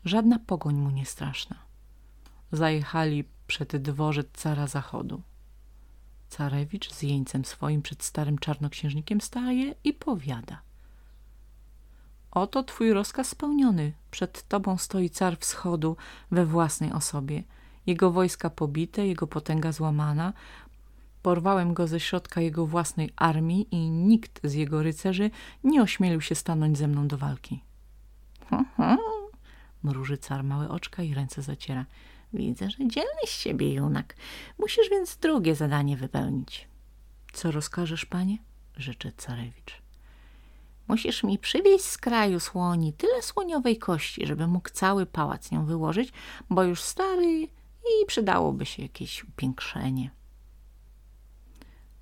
Żadna 0.05 0.39
pogoń 0.39 0.75
mu 0.75 0.91
nie 0.91 1.07
straszna. 1.07 1.57
Zajechali 2.53 3.25
przed 3.47 3.77
dworzec 3.77 4.27
cara 4.33 4.67
zachodu. 4.67 5.23
Carewicz 6.29 6.93
z 6.93 7.03
jeńcem 7.03 7.45
swoim 7.45 7.83
przed 7.83 8.03
starym 8.03 8.39
czarnoksiężnikiem 8.39 9.21
staje 9.21 9.75
i 9.85 9.93
powiada. 9.93 10.66
Oto 12.37 12.62
twój 12.62 12.93
rozkaz 12.93 13.28
spełniony. 13.28 13.93
Przed 14.11 14.49
tobą 14.49 14.78
stoi 14.78 15.11
car 15.11 15.38
wschodu 15.38 15.97
we 16.31 16.47
własnej 16.47 16.93
osobie. 16.93 17.43
Jego 17.87 18.11
wojska 18.11 18.50
pobite, 18.50 19.07
jego 19.07 19.26
potęga 19.26 19.73
złamana, 19.73 20.33
Porwałem 21.23 21.75
go 21.75 21.87
ze 21.87 22.00
środka 22.00 22.40
jego 22.40 22.66
własnej 22.66 23.11
armii 23.16 23.69
i 23.71 23.90
nikt 23.90 24.40
z 24.45 24.55
jego 24.55 24.83
rycerzy 24.83 25.31
nie 25.64 25.83
ośmielił 25.83 26.21
się 26.21 26.35
stanąć 26.35 26.78
ze 26.78 26.88
mną 26.88 27.09
do 27.09 27.19
walki. 27.19 27.64
Ha, 28.50 28.64
ha, 28.76 28.97
mruży 29.83 30.19
car 30.19 30.45
małe 30.45 30.69
oczka 30.69 31.02
i 31.02 31.14
ręce 31.14 31.43
zaciera. 31.43 31.87
Widzę, 32.33 32.71
że 32.71 32.78
dzielny 32.78 33.26
z 33.26 33.31
siebie 33.31 33.75
junak. 33.75 34.16
Musisz 34.59 34.90
więc 34.90 35.16
drugie 35.16 35.55
zadanie 35.55 35.97
wypełnić. 35.97 36.69
Co 37.33 37.50
rozkażesz, 37.50 38.07
panie? 38.07 38.38
Rzecze 38.76 39.12
carewicz. 39.12 39.86
Musisz 40.88 41.23
mi 41.23 41.38
przywieźć 41.38 41.85
z 41.85 41.99
kraju 41.99 42.40
słoni 42.40 42.93
tyle 42.93 43.23
słoniowej 43.23 43.78
kości, 43.78 44.26
żeby 44.26 44.47
mógł 44.47 44.69
cały 44.71 45.07
pałac 45.07 45.50
nią 45.50 45.64
wyłożyć, 45.66 46.12
bo 46.50 46.62
już 46.62 46.83
stary 46.83 47.43
i 48.02 48.07
przydałoby 48.07 48.66
się 48.66 48.83
jakieś 48.83 49.25
upiększenie. 49.25 50.11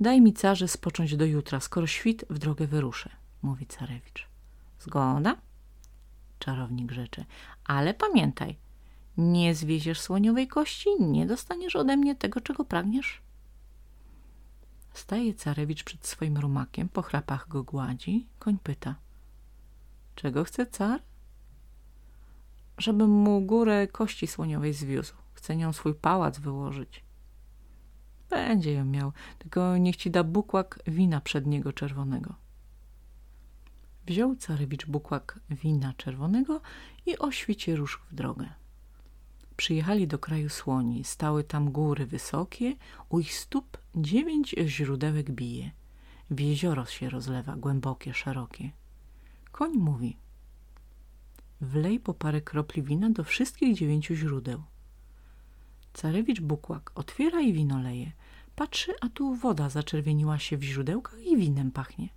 Daj 0.01 0.21
mi 0.21 0.33
carze 0.33 0.69
spocząć 0.69 1.17
do 1.17 1.25
jutra, 1.25 1.61
skoro 1.61 1.87
świt 1.87 2.25
w 2.31 2.39
drogę 2.39 2.67
wyruszę, 2.67 3.11
mówi 3.43 3.67
carewicz. 3.67 4.29
Zgoda? 4.81 5.37
Czarownik 6.39 6.93
rzeczy. 6.93 7.25
Ale 7.65 7.95
pamiętaj, 7.95 8.57
nie 9.17 9.55
zwieziesz 9.55 10.01
słoniowej 10.01 10.49
kości, 10.49 10.89
nie 11.01 11.27
dostaniesz 11.27 11.77
ode 11.77 11.97
mnie 11.97 12.15
tego, 12.15 12.41
czego 12.41 12.65
pragniesz. 12.65 13.24
Staje 14.95 15.35
carewicz 15.35 15.85
przed 15.85 16.07
swoim 16.07 16.39
rumakiem, 16.39 16.89
po 16.89 17.03
chrapach 17.03 17.49
go 17.49 17.63
gładzi. 17.63 18.27
Koń 18.39 18.59
pyta. 18.63 18.95
Czego 20.15 20.45
chce 20.45 20.67
car? 20.67 21.03
Żebym 22.79 23.11
mu 23.11 23.41
górę 23.41 23.89
kości 23.89 24.27
słoniowej 24.27 24.73
zwiózł. 24.73 25.15
Chce 25.33 25.57
nią 25.57 25.73
swój 25.73 25.95
pałac 25.95 26.39
wyłożyć. 26.39 27.05
Będzie 28.31 28.73
ją 28.73 28.85
miał, 28.85 29.13
tylko 29.39 29.77
niech 29.77 29.97
ci 29.97 30.11
da 30.11 30.25
bukłak 30.25 30.79
wina 30.87 31.21
przedniego 31.21 31.73
czerwonego. 31.73 32.35
Wziął 34.07 34.37
carewicz 34.37 34.87
bukłak 34.87 35.41
wina 35.51 35.93
czerwonego 35.93 36.61
i 37.07 37.19
o 37.19 37.31
świcie 37.33 37.77
w 37.77 38.15
drogę. 38.15 38.49
Przyjechali 39.57 40.09
do 40.09 40.19
kraju 40.19 40.49
słoni, 40.49 41.05
stały 41.05 41.45
tam 41.45 41.73
góry 41.73 42.07
wysokie, 42.07 42.77
u 43.09 43.21
ich 43.21 43.35
stóp 43.35 43.84
dziewięć 43.97 44.55
źródełek 44.67 45.31
bije. 45.31 45.71
W 46.31 46.41
jezioro 46.41 46.87
się 46.87 47.11
rozlewa, 47.11 47.57
głębokie, 47.57 48.15
szerokie. 48.15 48.71
Koń 49.53 49.73
mówi, 49.73 50.17
wlej 51.61 52.01
po 52.01 52.15
parę 52.15 52.41
kropli 52.41 52.83
wina 52.83 53.11
do 53.11 53.25
wszystkich 53.25 53.77
dziewięciu 53.77 54.15
źródeł. 54.15 54.63
Carewicz 55.93 56.41
bukłak 56.41 56.93
otwiera 56.95 57.41
i 57.41 57.53
wino 57.53 57.79
leje. 57.79 58.13
Patrzy, 58.57 58.93
a 59.01 59.09
tu 59.09 59.35
woda 59.35 59.69
zaczerwieniła 59.69 60.39
się 60.39 60.57
w 60.57 60.63
źródełkach 60.63 61.27
i 61.27 61.37
winem 61.37 61.71
pachnie. 61.71 62.09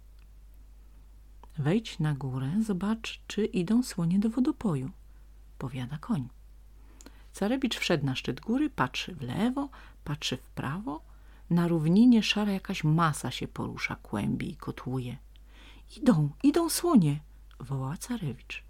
Wejdź 1.57 1.99
na 1.99 2.13
górę, 2.13 2.51
zobacz, 2.65 3.21
czy 3.27 3.45
idą 3.45 3.83
słonie 3.83 4.19
do 4.19 4.29
wodopoju, 4.29 4.91
powiada 5.57 5.97
koń. 5.97 6.27
Carewicz 7.33 7.77
wszedł 7.77 8.05
na 8.05 8.15
szczyt 8.15 8.41
góry, 8.41 8.69
patrzy 8.69 9.15
w 9.15 9.21
lewo, 9.21 9.69
patrzy 10.03 10.37
w 10.37 10.49
prawo. 10.49 11.01
Na 11.49 11.67
równinie 11.67 12.23
szara 12.23 12.51
jakaś 12.51 12.83
masa 12.83 13.31
się 13.31 13.47
porusza, 13.47 13.95
kłębi 13.95 14.51
i 14.51 14.55
kotłuje. 14.55 15.17
Idą, 15.97 16.29
idą 16.43 16.69
słonie, 16.69 17.19
woła 17.59 17.97
Carewicz. 17.97 18.63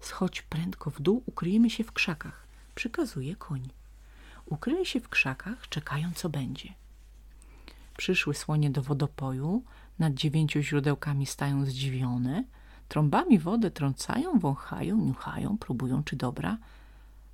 Schodź 0.00 0.42
prędko 0.42 0.90
w 0.90 1.00
dół, 1.00 1.22
ukryjemy 1.26 1.70
się 1.70 1.84
w 1.84 1.92
krzakach, 1.92 2.46
przykazuje 2.74 3.36
koń 3.36 3.68
ukryli 4.50 4.86
się 4.86 5.00
w 5.00 5.08
krzakach, 5.08 5.68
czekają 5.68 6.10
co 6.14 6.28
będzie. 6.28 6.74
Przyszły 7.96 8.34
słonie 8.34 8.70
do 8.70 8.82
wodopoju, 8.82 9.62
nad 9.98 10.14
dziewięciu 10.14 10.60
źródełkami 10.60 11.26
stają 11.26 11.64
zdziwione, 11.64 12.44
trąbami 12.88 13.38
wodę 13.38 13.70
trącają, 13.70 14.38
wąchają, 14.38 14.96
niuchają, 14.96 15.58
próbują, 15.58 16.02
czy 16.04 16.16
dobra. 16.16 16.58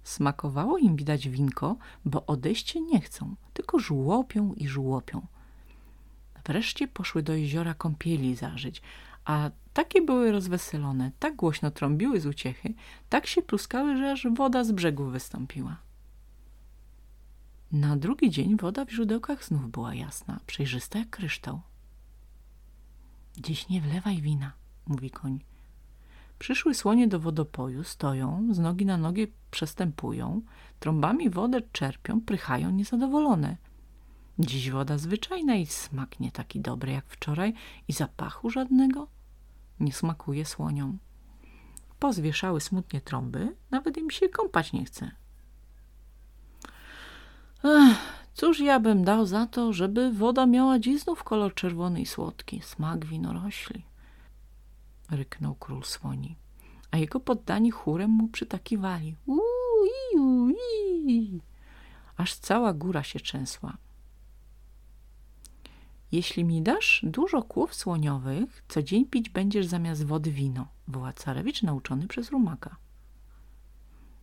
Smakowało 0.04 0.78
im 0.78 0.96
widać 0.96 1.28
winko, 1.28 1.76
bo 2.04 2.26
odejście 2.26 2.80
nie 2.80 3.00
chcą, 3.00 3.36
tylko 3.52 3.78
żłopią 3.78 4.52
i 4.52 4.68
żłopią. 4.68 5.26
Wreszcie 6.44 6.88
poszły 6.88 7.22
do 7.22 7.34
jeziora 7.34 7.74
kąpieli 7.74 8.36
zażyć, 8.36 8.82
a 9.24 9.50
takie 9.72 10.02
były 10.02 10.32
rozweselone, 10.32 11.10
tak 11.18 11.36
głośno 11.36 11.70
trąbiły 11.70 12.20
z 12.20 12.26
uciechy, 12.26 12.74
tak 13.08 13.26
się 13.26 13.42
pluskały, 13.42 13.96
że 13.96 14.12
aż 14.12 14.26
woda 14.34 14.64
z 14.64 14.72
brzegu 14.72 15.04
wystąpiła. 15.04 15.76
Na 17.72 17.96
drugi 17.96 18.30
dzień 18.30 18.56
woda 18.56 18.84
w 18.84 18.90
źródełkach 18.90 19.44
znów 19.44 19.70
była 19.70 19.94
jasna, 19.94 20.40
przejrzysta 20.46 20.98
jak 20.98 21.10
kryształ. 21.10 21.60
Dziś 23.36 23.68
nie 23.68 23.80
wlewaj 23.80 24.20
wina, 24.20 24.52
mówi 24.86 25.10
koń. 25.10 25.40
Przyszły 26.38 26.74
słonie 26.74 27.08
do 27.08 27.20
wodopoju, 27.20 27.84
stoją, 27.84 28.48
z 28.50 28.58
nogi 28.58 28.86
na 28.86 28.96
nogę 28.96 29.22
przestępują, 29.50 30.42
trąbami 30.78 31.30
wodę 31.30 31.60
czerpią, 31.72 32.20
prychają 32.20 32.70
niezadowolone. 32.70 33.56
Dziś 34.38 34.70
woda 34.70 34.98
zwyczajna 34.98 35.56
i 35.56 35.66
smak 35.66 36.20
nie 36.20 36.32
taki 36.32 36.60
dobry 36.60 36.92
jak 36.92 37.06
wczoraj 37.08 37.54
i 37.88 37.92
zapachu 37.92 38.50
żadnego 38.50 39.08
nie 39.80 39.92
smakuje 39.92 40.44
słoniom. 40.44 40.98
Pozwieszały 41.98 42.60
smutnie 42.60 43.00
trąby, 43.00 43.56
nawet 43.70 43.96
im 43.96 44.10
się 44.10 44.28
kąpać 44.28 44.72
nie 44.72 44.84
chce. 44.84 45.10
Ech, 47.64 47.96
cóż 48.34 48.60
ja 48.60 48.80
bym 48.80 49.04
dał 49.04 49.26
za 49.26 49.46
to, 49.46 49.72
żeby 49.72 50.12
woda 50.12 50.46
miała 50.46 50.78
dziś 50.78 51.00
znów 51.00 51.24
kolor 51.24 51.54
czerwony 51.54 52.00
i 52.00 52.06
słodki, 52.06 52.60
smak 52.64 53.04
winorośli. 53.06 53.84
Ryknął 55.16 55.54
król 55.54 55.82
słoni, 55.82 56.36
a 56.90 56.98
jego 56.98 57.20
poddani 57.20 57.70
chórem 57.70 58.10
mu 58.10 58.28
przytakiwali. 58.28 59.16
Ui. 59.26 61.40
Aż 62.16 62.34
cała 62.34 62.72
góra 62.72 63.02
się 63.02 63.20
trzęsła. 63.20 63.76
Jeśli 66.12 66.44
mi 66.44 66.62
dasz 66.62 67.00
dużo 67.02 67.42
kłów 67.42 67.74
słoniowych, 67.74 68.64
co 68.68 68.82
dzień 68.82 69.06
pić 69.06 69.28
będziesz 69.28 69.66
zamiast 69.66 70.04
wody 70.04 70.30
wino, 70.30 70.68
woła 70.88 71.12
carewicz 71.12 71.62
nauczony 71.62 72.06
przez 72.06 72.30
rumaka. 72.30 72.76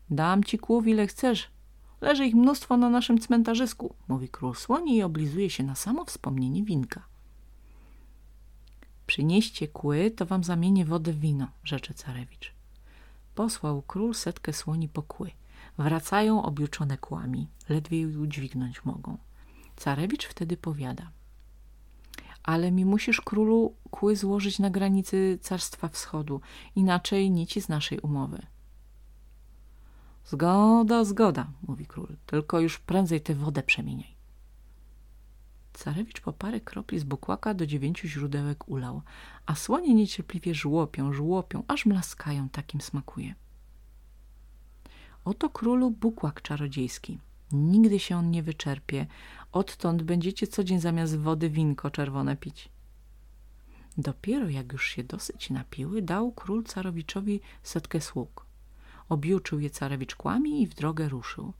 Dam 0.09 0.43
ci 0.43 0.59
kłów 0.59 0.87
ile 0.87 1.07
chcesz, 1.07 1.51
Leży 2.01 2.25
ich 2.25 2.35
mnóstwo 2.35 2.77
na 2.77 2.89
naszym 2.89 3.19
cmentarzysku, 3.19 3.95
mówi 4.07 4.29
król 4.29 4.55
słoni 4.55 4.97
i 4.97 5.03
oblizuje 5.03 5.49
się 5.49 5.63
na 5.63 5.75
samo 5.75 6.05
wspomnienie 6.05 6.63
winka. 6.63 7.10
Przynieście 9.07 9.67
kły, 9.67 10.11
to 10.11 10.25
wam 10.25 10.43
zamienię 10.43 10.85
wodę 10.85 11.13
w 11.13 11.19
wino, 11.19 11.47
rzecze 11.63 11.93
carewicz. 11.93 12.53
Posłał 13.35 13.81
król 13.81 14.13
setkę 14.13 14.53
słoni 14.53 14.89
po 14.89 15.03
kły. 15.03 15.31
Wracają 15.77 16.43
objuczone 16.43 16.97
kłami, 16.97 17.47
ledwie 17.69 17.99
je 17.99 18.19
udźwignąć 18.19 18.85
mogą. 18.85 19.17
Carewicz 19.77 20.25
wtedy 20.27 20.57
powiada. 20.57 21.11
Ale 22.43 22.71
mi 22.71 22.85
musisz, 22.85 23.21
królu, 23.21 23.75
kły 23.91 24.15
złożyć 24.15 24.59
na 24.59 24.69
granicy 24.69 25.39
Carstwa 25.41 25.87
Wschodu, 25.87 26.41
inaczej 26.75 27.31
nici 27.31 27.61
z 27.61 27.69
naszej 27.69 27.99
umowy. 27.99 28.41
Zgoda, 30.25 31.03
zgoda, 31.03 31.51
mówi 31.67 31.85
król, 31.85 32.15
tylko 32.25 32.59
już 32.59 32.79
prędzej 32.79 33.21
tę 33.21 33.35
wodę 33.35 33.63
przemieniaj. 33.63 34.20
Carewicz 35.73 36.21
po 36.21 36.33
parę 36.33 36.61
kropli 36.61 36.99
z 36.99 37.03
bukłaka 37.03 37.53
do 37.53 37.65
dziewięciu 37.65 38.07
źródełek 38.07 38.69
ulał, 38.69 39.01
a 39.45 39.55
słonie 39.55 39.93
niecierpliwie 39.93 40.55
żłopią, 40.55 41.13
żłopią, 41.13 41.63
aż 41.67 41.85
mlaskają, 41.85 42.49
takim 42.49 42.81
smakuje. 42.81 43.35
Oto 45.25 45.49
królu 45.49 45.91
bukłak 45.91 46.41
czarodziejski. 46.41 47.19
Nigdy 47.51 47.99
się 47.99 48.17
on 48.17 48.31
nie 48.31 48.43
wyczerpie. 48.43 49.07
Odtąd 49.51 50.03
będziecie 50.03 50.47
co 50.47 50.63
dzień 50.63 50.79
zamiast 50.79 51.17
wody 51.17 51.49
winko 51.49 51.91
czerwone 51.91 52.37
pić. 52.37 52.69
Dopiero 53.97 54.49
jak 54.49 54.73
już 54.73 54.87
się 54.87 55.03
dosyć 55.03 55.49
napiły, 55.49 56.01
dał 56.01 56.31
król 56.31 56.63
carowiczowi 56.63 57.41
setkę 57.63 58.01
sług. 58.01 58.45
Objuczył 59.09 59.59
je 59.59 59.69
carewicz 59.69 60.15
kłami 60.15 60.61
i 60.61 60.67
w 60.67 60.73
drogę 60.73 61.09
ruszył. 61.09 61.53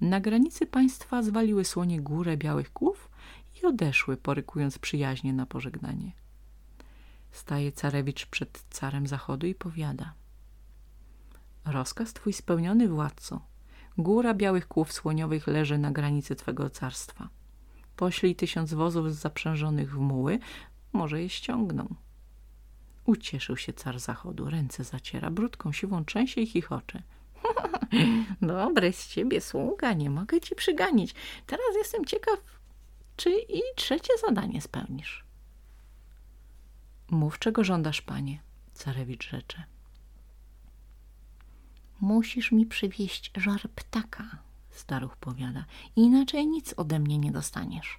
Na 0.00 0.20
granicy 0.20 0.66
państwa 0.66 1.22
zwaliły 1.22 1.64
słonie 1.64 2.00
górę 2.00 2.36
białych 2.36 2.72
kłów 2.72 3.08
i 3.62 3.66
odeszły, 3.66 4.16
porykując 4.16 4.78
przyjaźnie 4.78 5.32
na 5.32 5.46
pożegnanie. 5.46 6.12
Staje 7.32 7.72
carewicz 7.72 8.26
przed 8.26 8.64
carem 8.70 9.06
zachodu 9.06 9.46
i 9.46 9.54
powiada. 9.54 10.14
Rozkaz 11.64 12.12
twój 12.12 12.32
spełniony, 12.32 12.88
władco. 12.88 13.40
Góra 13.98 14.34
białych 14.34 14.68
kłów 14.68 14.92
słoniowych 14.92 15.46
leży 15.46 15.78
na 15.78 15.90
granicy 15.90 16.36
twego 16.36 16.70
carstwa. 16.70 17.28
Poślij 17.96 18.36
tysiąc 18.36 18.74
wozów 18.74 19.14
zaprzężonych 19.14 19.92
w 19.92 19.98
muły, 19.98 20.38
może 20.92 21.22
je 21.22 21.28
ściągną. 21.28 21.94
Ucieszył 23.04 23.56
się 23.56 23.72
car 23.72 23.98
zachodu, 23.98 24.50
ręce 24.50 24.84
zaciera, 24.84 25.30
brudką 25.30 25.72
siwą 25.72 26.04
trzęsie 26.04 26.40
i 26.40 26.46
chichocze. 26.46 27.02
Dobry 28.42 28.92
z 28.92 29.08
ciebie 29.08 29.40
sługa, 29.40 29.92
nie 29.92 30.10
mogę 30.10 30.40
ci 30.40 30.54
przyganić. 30.54 31.14
Teraz 31.46 31.76
jestem 31.76 32.04
ciekaw, 32.04 32.55
czy 33.16 33.30
i 33.30 33.60
trzecie 33.76 34.12
zadanie 34.26 34.60
spełnisz. 34.60 35.24
Mów, 37.10 37.38
czego 37.38 37.64
żądasz, 37.64 38.02
panie, 38.02 38.38
carewicz 38.74 39.30
rzecze. 39.30 39.64
Musisz 42.00 42.52
mi 42.52 42.66
przywieźć 42.66 43.30
żar 43.36 43.60
ptaka, 43.74 44.38
staruch 44.70 45.16
powiada, 45.16 45.64
inaczej 45.96 46.46
nic 46.46 46.74
ode 46.76 46.98
mnie 46.98 47.18
nie 47.18 47.32
dostaniesz. 47.32 47.98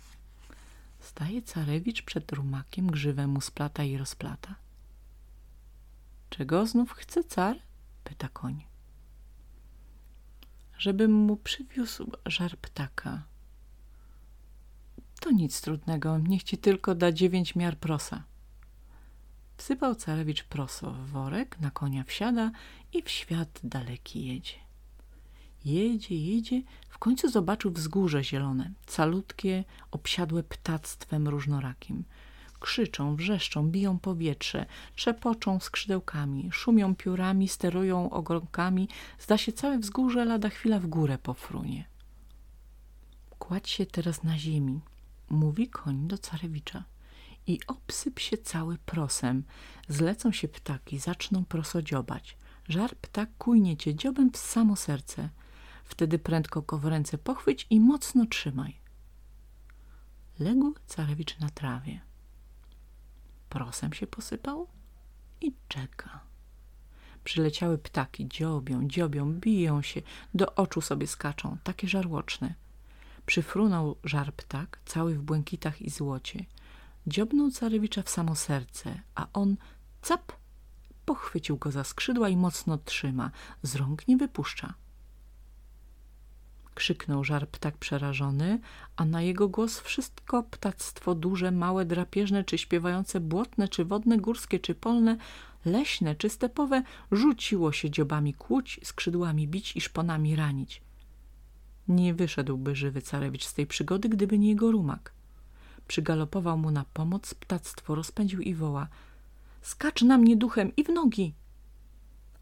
Staje 0.99 1.41
carewicz 1.41 2.01
przed 2.01 2.31
rumakiem, 2.31 2.87
grzywę 2.87 3.27
mu 3.27 3.41
splata 3.41 3.83
i 3.83 3.97
rozplata. 3.97 4.55
Czego 6.29 6.65
znów 6.65 6.91
chce 6.91 7.23
car? 7.23 7.57
pyta 8.03 8.29
koń. 8.29 8.65
Żebym 10.77 11.11
mu 11.11 11.37
przywiózł 11.37 12.11
żar 12.25 12.57
ptaka. 12.57 13.23
To 15.19 15.31
nic 15.31 15.61
trudnego, 15.61 16.17
niech 16.17 16.43
ci 16.43 16.57
tylko 16.57 16.95
da 16.95 17.11
dziewięć 17.11 17.55
miar 17.55 17.77
prosa. 17.77 18.23
Wsypał 19.57 19.95
carewicz 19.95 20.43
proso 20.43 20.91
w 20.91 21.07
worek, 21.07 21.59
na 21.59 21.71
konia 21.71 22.03
wsiada 22.03 22.51
i 22.93 23.01
w 23.01 23.09
świat 23.09 23.59
daleki 23.63 24.25
jedzie. 24.25 24.53
Jedzie, 25.65 26.15
jedzie, 26.15 26.61
w 26.89 26.97
końcu 26.97 27.29
zobaczył 27.29 27.71
wzgórze 27.71 28.23
zielone, 28.23 28.71
calutkie, 28.85 29.63
obsiadłe 29.91 30.43
ptactwem 30.43 31.27
różnorakim. 31.27 32.03
Krzyczą, 32.59 33.15
wrzeszczą, 33.15 33.69
biją 33.69 33.99
powietrze, 33.99 34.65
trzepoczą 34.95 35.59
skrzydełkami, 35.59 36.49
szumią 36.51 36.95
piórami, 36.95 37.47
sterują 37.47 38.09
ogonkami. 38.09 38.89
Zda 39.19 39.37
się 39.37 39.51
całe 39.51 39.79
wzgórze 39.79 40.25
lada 40.25 40.49
chwila 40.49 40.79
w 40.79 40.87
górę 40.87 41.17
pofrunie. 41.17 41.85
Kładź 43.39 43.69
się 43.69 43.85
teraz 43.85 44.23
na 44.23 44.37
ziemi, 44.37 44.81
mówi 45.29 45.69
koń 45.69 46.07
do 46.07 46.17
carewicza 46.17 46.83
i 47.47 47.59
obsyp 47.67 48.19
się 48.19 48.37
cały 48.37 48.77
prosem. 48.77 49.43
Zlecą 49.89 50.31
się 50.31 50.47
ptaki, 50.47 50.99
zaczną 50.99 51.45
proso 51.45 51.81
dziobać. 51.81 52.37
Żar 52.69 52.95
ptak 52.95 53.29
kujnie 53.37 53.77
cię 53.77 53.95
dziobem 53.95 54.31
w 54.31 54.37
samo 54.37 54.75
serce. 54.75 55.29
Wtedy 55.83 56.19
prędko 56.19 56.61
go 56.61 56.77
w 56.77 56.85
ręce 56.85 57.17
pochwyć 57.17 57.67
i 57.69 57.79
mocno 57.79 58.25
trzymaj. 58.25 58.79
Legł 60.39 60.73
carewicz 60.87 61.39
na 61.39 61.49
trawie. 61.49 62.01
Prosem 63.49 63.93
się 63.93 64.07
posypał 64.07 64.67
i 65.41 65.53
czeka. 65.67 66.19
Przyleciały 67.23 67.77
ptaki, 67.77 68.27
dziobią, 68.27 68.87
dziobią, 68.87 69.33
biją 69.33 69.81
się, 69.81 70.01
do 70.33 70.55
oczu 70.55 70.81
sobie 70.81 71.07
skaczą, 71.07 71.57
takie 71.63 71.87
żarłoczne. 71.87 72.55
Przyfrunął 73.27 73.95
żar 74.03 74.33
ptak, 74.33 74.79
cały 74.85 75.15
w 75.15 75.21
błękitach 75.21 75.81
i 75.81 75.89
złocie. 75.89 76.45
Dziobnął 77.07 77.51
carewicza 77.51 78.03
w 78.03 78.09
samo 78.09 78.35
serce, 78.35 78.99
a 79.15 79.27
on 79.33 79.57
cap 80.01 80.33
pochwycił 81.05 81.57
go 81.57 81.71
za 81.71 81.83
skrzydła 81.83 82.29
i 82.29 82.37
mocno 82.37 82.77
trzyma, 82.77 83.31
z 83.63 83.75
rąk 83.75 84.07
nie 84.07 84.17
wypuszcza. 84.17 84.73
Krzyknął 86.75 87.23
żar 87.23 87.49
ptak 87.49 87.77
przerażony, 87.77 88.59
a 88.95 89.05
na 89.05 89.21
jego 89.21 89.49
głos 89.49 89.79
wszystko 89.79 90.43
ptactwo 90.43 91.15
duże, 91.15 91.51
małe, 91.51 91.85
drapieżne, 91.85 92.43
czy 92.43 92.57
śpiewające 92.57 93.19
błotne, 93.19 93.67
czy 93.67 93.85
wodne, 93.85 94.17
górskie, 94.17 94.59
czy 94.59 94.75
polne, 94.75 95.17
leśne, 95.65 96.15
czy 96.15 96.29
stepowe, 96.29 96.83
rzuciło 97.11 97.71
się 97.71 97.89
dziobami 97.89 98.33
kłuć, 98.33 98.79
skrzydłami 98.83 99.47
bić 99.47 99.75
i 99.75 99.81
szponami 99.81 100.35
ranić. 100.35 100.86
Nie 101.87 102.13
wyszedłby 102.13 102.75
żywy 102.75 103.01
carewicz 103.01 103.45
z 103.45 103.53
tej 103.53 103.67
przygody, 103.67 104.09
gdyby 104.09 104.39
nie 104.39 104.49
jego 104.49 104.71
rumak. 104.71 105.13
Przygalopował 105.87 106.57
mu 106.57 106.71
na 106.71 106.85
pomoc, 106.93 107.33
ptactwo 107.33 107.95
rozpędził 107.95 108.41
i 108.41 108.53
woła– 108.53 108.87
skacz 109.67 110.01
na 110.01 110.17
mnie 110.17 110.37
duchem 110.37 110.71
i 110.77 110.83
w 110.83 110.89
nogi. 110.89 111.33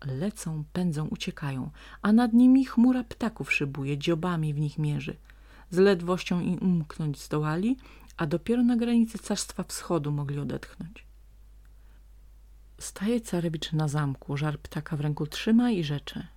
Lecą, 0.06 0.64
pędzą, 0.74 1.08
uciekają, 1.08 1.72
a 2.02 2.12
nad 2.12 2.34
nimi 2.34 2.66
chmura 2.66 3.04
ptaków 3.04 3.54
szybuje, 3.54 3.98
dziobami 3.98 4.54
w 4.54 4.60
nich 4.60 4.78
mierzy. 4.78 5.18
Z 5.70 5.78
ledwością 5.78 6.42
im 6.42 6.60
umknąć 6.62 7.22
zdołali, 7.22 7.78
a 8.18 8.26
dopiero 8.26 8.64
na 8.64 8.76
granicy 8.76 9.18
Carstwa 9.18 9.64
Wschodu 9.64 10.12
mogli 10.12 10.40
odetchnąć. 10.40 11.06
Staje 12.78 13.22
carewicz 13.22 13.74
na 13.74 13.88
zamku, 13.88 14.38
żar 14.38 14.60
ptaka 14.60 14.98
w 14.98 15.02
ręku 15.02 15.28
trzyma 15.28 15.72
i 15.72 15.84
rzecze. 15.84 16.28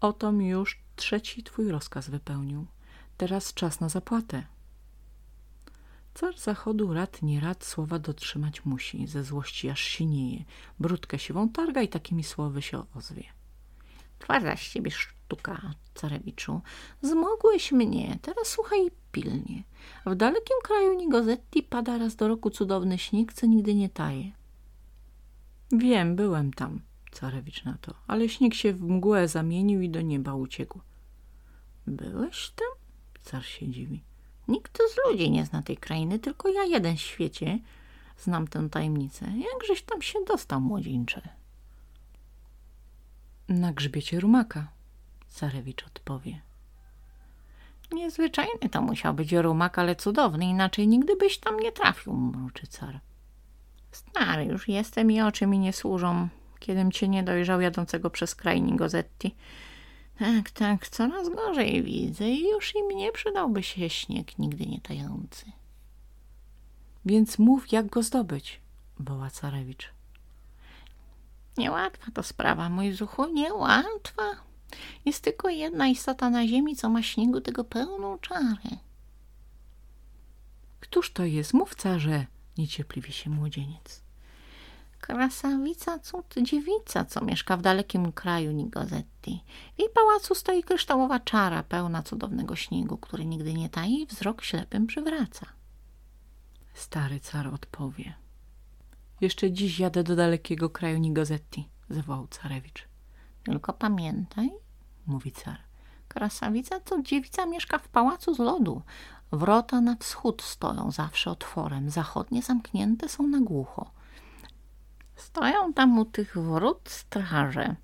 Otom 0.00 0.42
już 0.42 0.83
trzeci 0.96 1.42
twój 1.42 1.68
rozkaz 1.68 2.08
wypełnił. 2.08 2.66
Teraz 3.16 3.54
czas 3.54 3.80
na 3.80 3.88
zapłatę. 3.88 4.46
Car 6.14 6.38
zachodu 6.38 6.92
rad 6.92 7.22
nie 7.22 7.40
rad 7.40 7.64
słowa 7.64 7.98
dotrzymać 7.98 8.64
musi, 8.64 9.06
ze 9.06 9.24
złości 9.24 9.70
aż 9.70 9.80
sinieje, 9.80 10.44
brudkę 10.80 11.18
siwą 11.18 11.48
targa 11.48 11.82
i 11.82 11.88
takimi 11.88 12.24
słowy 12.24 12.62
się 12.62 12.84
ozwie. 12.94 13.24
Twarda 14.18 14.56
z 14.56 14.60
ciebie 14.60 14.90
sztuka, 14.90 15.70
carewiczu, 15.94 16.60
zmogłeś 17.02 17.72
mnie, 17.72 18.18
teraz 18.22 18.48
słuchaj 18.48 18.90
pilnie. 19.12 19.62
W 20.06 20.14
dalekim 20.14 20.56
kraju 20.64 20.94
Nigozetti 20.94 21.62
pada 21.62 21.98
raz 21.98 22.16
do 22.16 22.28
roku 22.28 22.50
cudowny 22.50 22.98
śnieg, 22.98 23.32
co 23.32 23.46
nigdy 23.46 23.74
nie 23.74 23.88
taje. 23.88 24.32
Wiem, 25.72 26.16
byłem 26.16 26.52
tam, 26.52 26.80
carewicz 27.14 27.64
na 27.64 27.78
to, 27.80 27.94
ale 28.06 28.28
śnieg 28.28 28.54
się 28.54 28.72
w 28.72 28.82
mgłę 28.82 29.28
zamienił 29.28 29.80
i 29.80 29.90
do 29.90 30.00
nieba 30.00 30.34
uciekł. 30.34 30.80
Byłeś 31.86 32.50
tam? 32.50 32.68
Car 33.22 33.44
się 33.44 33.68
dziwi. 33.68 34.02
Nikt 34.48 34.78
z 34.78 35.08
ludzi 35.08 35.30
nie 35.30 35.46
zna 35.46 35.62
tej 35.62 35.76
krainy, 35.76 36.18
tylko 36.18 36.48
ja 36.48 36.64
jeden 36.64 36.96
w 36.96 37.00
świecie 37.00 37.58
znam 38.18 38.48
tę 38.48 38.68
tajemnicę. 38.70 39.26
Jakżeś 39.54 39.82
tam 39.82 40.02
się 40.02 40.18
dostał, 40.26 40.60
młodzieńcze? 40.60 41.28
Na 43.48 43.72
grzbiecie 43.72 44.20
rumaka, 44.20 44.68
Carewicz 45.28 45.86
odpowie. 45.86 46.40
Niezwyczajny 47.92 48.68
to 48.70 48.82
musiał 48.82 49.14
być 49.14 49.32
rumak, 49.32 49.78
ale 49.78 49.96
cudowny, 49.96 50.44
inaczej 50.44 50.88
nigdy 50.88 51.16
byś 51.16 51.38
tam 51.38 51.60
nie 51.60 51.72
trafił, 51.72 52.12
mruczy 52.12 52.66
car. 52.66 53.00
Stary 53.90 54.44
już 54.44 54.68
jestem 54.68 55.10
i 55.10 55.20
oczy 55.20 55.46
mi 55.46 55.58
nie 55.58 55.72
służą, 55.72 56.28
kiedym 56.64 56.92
cię 56.92 57.08
nie 57.08 57.22
dojrzał 57.22 57.60
jadącego 57.60 58.10
przez 58.10 58.34
kraj 58.34 58.62
Nigozetti. 58.62 59.34
Tak, 60.18 60.50
tak, 60.50 60.88
coraz 60.88 61.28
gorzej 61.28 61.82
widzę 61.82 62.28
i 62.28 62.50
już 62.50 62.74
i 62.74 62.82
mnie 62.82 63.12
przydałby 63.12 63.62
się 63.62 63.90
śnieg 63.90 64.38
nigdy 64.38 64.66
nie 64.66 64.80
tający. 64.80 65.44
więc 67.04 67.38
mów, 67.38 67.72
jak 67.72 67.86
go 67.86 68.02
zdobyć, 68.02 68.60
woła 68.98 69.30
carewicz. 69.30 69.92
Niełatwa 71.58 72.10
to 72.14 72.22
sprawa, 72.22 72.68
mój 72.68 72.92
zuchu, 72.92 73.32
niełatwa. 73.32 74.22
Jest 75.04 75.24
tylko 75.24 75.48
jedna 75.48 75.88
istota 75.88 76.30
na 76.30 76.46
ziemi, 76.46 76.76
co 76.76 76.88
ma 76.88 77.02
śniegu 77.02 77.40
tego 77.40 77.64
pełną 77.64 78.18
czarę. 78.18 78.78
Któż 80.80 81.12
to 81.12 81.24
jest? 81.24 81.54
Mów, 81.54 81.74
carze, 81.74 82.26
niecierpliwi 82.58 83.12
się 83.12 83.30
młodzieniec. 83.30 84.03
Krasawica, 85.06 85.98
cud 85.98 86.34
dziewica, 86.42 87.04
co 87.04 87.24
mieszka 87.24 87.56
w 87.56 87.62
dalekim 87.62 88.12
kraju 88.12 88.52
Nigozetti. 88.52 89.44
W 89.76 89.78
jej 89.78 89.88
pałacu 89.94 90.34
stoi 90.34 90.62
kryształowa 90.62 91.20
czara 91.20 91.62
pełna 91.62 92.02
cudownego 92.02 92.56
śniegu, 92.56 92.96
który 92.96 93.24
nigdy 93.24 93.54
nie 93.54 93.68
taji 93.68 94.02
i 94.02 94.06
wzrok 94.06 94.42
ślepym 94.42 94.86
przywraca. 94.86 95.46
Stary 96.74 97.20
car 97.20 97.46
odpowie. 97.46 98.14
Jeszcze 99.20 99.52
dziś 99.52 99.78
jadę 99.78 100.04
do 100.04 100.16
dalekiego 100.16 100.70
kraju 100.70 100.98
Nigozetti, 100.98 101.68
zawołał 101.90 102.26
carewicz. 102.26 102.88
Tylko 103.42 103.72
pamiętaj, 103.72 104.50
mówi 105.06 105.32
car, 105.32 105.58
krasawica 106.08 106.80
to 106.80 107.02
dziewica 107.02 107.46
mieszka 107.46 107.78
w 107.78 107.88
pałacu 107.88 108.34
z 108.34 108.38
lodu. 108.38 108.82
Wrota 109.32 109.80
na 109.80 109.96
wschód 109.96 110.42
stoją 110.42 110.90
zawsze 110.90 111.30
otworem, 111.30 111.90
zachodnie 111.90 112.42
zamknięte 112.42 113.08
są 113.08 113.26
na 113.26 113.40
głucho. 113.40 113.90
Stoją 115.16 115.72
tam 115.72 115.98
u 115.98 116.04
tych 116.04 116.38
wrót 116.38 116.88
straże. 116.88 117.74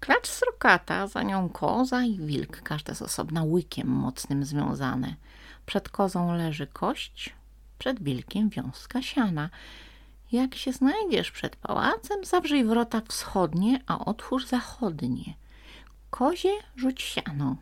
Klacz 0.00 0.28
srokata, 0.28 1.06
za 1.06 1.22
nią 1.22 1.48
koza 1.48 2.02
i 2.02 2.18
wilk, 2.18 2.62
każde 2.62 2.94
z 2.94 3.02
osobna 3.02 3.44
łykiem 3.44 3.88
mocnym 3.88 4.44
związane. 4.44 5.14
Przed 5.66 5.88
kozą 5.88 6.34
leży 6.34 6.66
kość, 6.66 7.34
przed 7.78 8.02
wilkiem 8.02 8.50
wiązka 8.50 9.02
siana. 9.02 9.50
Jak 10.32 10.54
się 10.54 10.72
znajdziesz 10.72 11.30
przed 11.30 11.56
pałacem, 11.56 12.24
zawrzyj 12.24 12.64
wrota 12.64 13.02
wschodnie, 13.08 13.80
a 13.86 13.98
otwórz 14.04 14.46
zachodnie. 14.46 15.34
Kozie 16.10 16.52
rzuć 16.76 17.02
siano, 17.02 17.56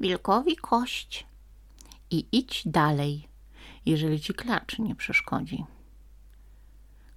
wilkowi 0.00 0.56
kość 0.56 1.26
i 2.10 2.26
idź 2.32 2.62
dalej, 2.66 3.28
jeżeli 3.86 4.20
ci 4.20 4.34
klacz 4.34 4.78
nie 4.78 4.94
przeszkodzi. 4.94 5.64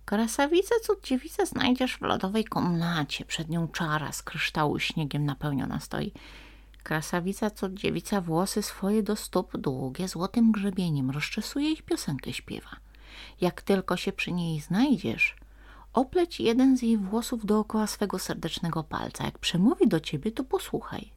Krasawicę 0.10 0.76
cud 0.84 1.04
dziewicę 1.04 1.46
znajdziesz 1.46 1.98
w 1.98 2.02
lodowej 2.02 2.46
komnacie. 2.46 3.26
Przed 3.26 3.50
nią 3.50 3.68
czara 3.68 4.12
z 4.12 4.24
kryształu 4.24 4.80
śniegiem 4.80 5.26
napełniona 5.26 5.80
stoi. 5.80 6.12
Krasawica 6.84 7.50
cud 7.50 7.74
dziewica 7.74 8.22
włosy 8.22 8.62
swoje 8.62 9.04
do 9.04 9.16
stóp 9.16 9.58
długie 9.58 10.08
złotym 10.08 10.52
grzebieniem 10.52 11.12
rozczesuje 11.12 11.72
i 11.72 11.84
piosenkę 11.84 12.34
śpiewa. 12.34 12.70
Jak 13.42 13.62
tylko 13.62 13.98
się 13.98 14.12
przy 14.12 14.32
niej 14.32 14.60
znajdziesz, 14.62 15.36
opleć 15.94 16.40
jeden 16.40 16.78
z 16.78 16.82
jej 16.82 16.98
włosów 16.98 17.46
dookoła 17.46 17.88
swego 17.88 18.20
serdecznego 18.20 18.84
palca. 18.84 19.26
Jak 19.26 19.40
przemówi 19.40 19.88
do 19.88 20.00
ciebie, 20.00 20.32
to 20.32 20.44
posłuchaj. 20.44 21.12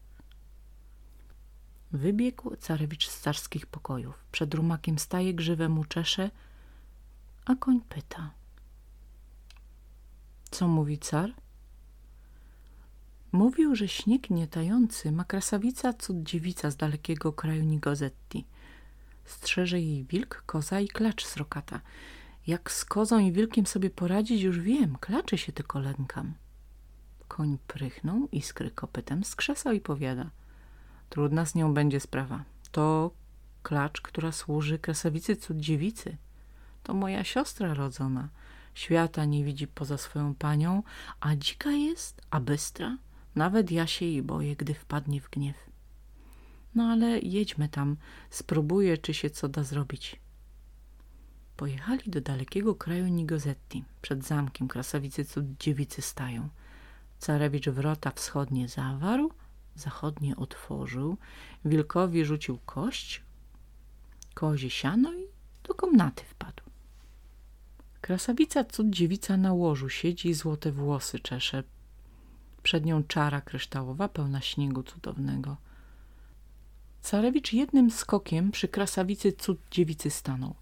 Wybiegł 1.93 2.57
carewicz 2.57 3.09
z 3.09 3.21
carskich 3.21 3.67
pokojów. 3.67 4.25
Przed 4.33 4.55
rumakiem 4.55 4.99
staje, 4.99 5.35
grzywę 5.35 5.69
mu 5.69 5.85
czesze, 5.85 6.31
a 7.45 7.55
koń 7.55 7.81
pyta– 7.89 8.31
co 10.53 10.69
mówi 10.69 10.99
car? 10.99 11.35
Mówił, 13.33 13.77
że 13.77 13.89
śnieg 13.89 14.31
nietający 14.31 15.13
ma 15.13 15.25
krasawica 15.25 15.93
cud 15.93 16.23
dziewica 16.23 16.71
z 16.71 16.77
dalekiego 16.77 17.33
kraju 17.33 17.65
Nigozetti. 17.65 18.47
Strzeże 19.25 19.81
jej 19.81 20.05
wilk, 20.05 20.43
koza 20.47 20.81
i 20.81 20.89
klacz 20.89 21.27
srokata. 21.27 21.81
Jak 22.47 22.71
z 22.71 22.85
kozą 22.85 23.19
i 23.19 23.33
wilkiem 23.33 23.67
sobie 23.67 23.91
poradzić 23.91 24.43
już 24.43 24.61
wiem, 24.61 24.97
klaczy 25.01 25.39
się 25.39 25.53
tylko 25.53 25.81
lękam. 25.81 26.35
Koń 27.29 27.59
prychnął, 27.67 28.29
iskry 28.33 28.71
kopytem 28.71 29.25
skrzesał 29.25 29.73
i 29.73 29.81
powiada. 29.81 30.31
Trudna 31.09 31.47
z 31.47 31.55
nią 31.55 31.75
będzie 31.75 32.01
sprawa. 32.01 32.45
To 32.73 33.11
klacz, 33.63 34.01
która 34.01 34.33
służy 34.33 34.79
krasawicy 34.79 35.37
cud 35.37 35.57
dziewicy. 35.57 36.17
To 36.83 36.95
moja 36.95 37.25
siostra 37.25 37.75
rodzona– 37.75 38.29
Świata 38.75 39.25
nie 39.25 39.45
widzi 39.45 39.67
poza 39.67 39.99
swoją 39.99 40.35
panią, 40.35 40.83
a 41.21 41.37
dzika 41.37 41.71
jest, 41.71 42.23
a 42.31 42.41
bystra. 42.41 42.99
Nawet 43.35 43.71
ja 43.71 43.87
się 43.87 44.05
jej 44.07 44.23
boję, 44.23 44.57
gdy 44.57 44.75
wpadnie 44.75 45.21
w 45.21 45.31
gniew. 45.31 45.57
No 46.75 46.85
ale 46.85 47.19
jedźmy 47.19 47.69
tam, 47.69 47.97
spróbuję, 48.31 48.99
czy 48.99 49.15
się 49.15 49.31
co 49.31 49.49
da 49.49 49.65
zrobić. 49.65 50.21
Pojechali 51.57 52.11
do 52.11 52.21
dalekiego 52.21 52.75
kraju 52.75 53.07
Nigozetti. 53.07 53.85
Przed 54.03 54.25
zamkiem 54.25 54.69
krasawicy 54.69 55.25
cud 55.25 55.45
dziewicy 55.61 56.03
stają. 56.03 56.49
Carewicz 57.19 57.69
wrota 57.69 58.11
wschodnie 58.11 58.69
zawarł, 58.69 59.33
zachodnie 59.75 60.37
otworzył, 60.37 61.17
wilkowi 61.65 62.25
rzucił 62.25 62.59
kość, 62.67 63.23
kozie 64.35 64.71
siano 64.71 65.13
i 65.13 65.27
do 65.63 65.75
komnaty 65.75 66.25
wpadł. 66.25 66.62
Krasawica 68.03 68.65
cud 68.65 68.91
dziewica 68.91 69.37
na 69.37 69.53
łożu 69.53 69.89
siedzi 69.89 70.35
złote 70.35 70.73
włosy 70.73 71.19
czesze. 71.19 71.63
Przed 72.63 72.85
nią 72.85 73.03
czara 73.03 73.41
kryształowa 73.41 74.09
pełna 74.09 74.41
śniegu 74.41 74.83
cudownego. 74.83 75.57
Carewicz 77.03 77.53
jednym 77.53 77.91
skokiem 77.91 78.51
przy 78.51 78.69
krasawicy 78.69 79.33
cud 79.33 79.59
dziewicy 79.71 80.11
stanął. 80.11 80.55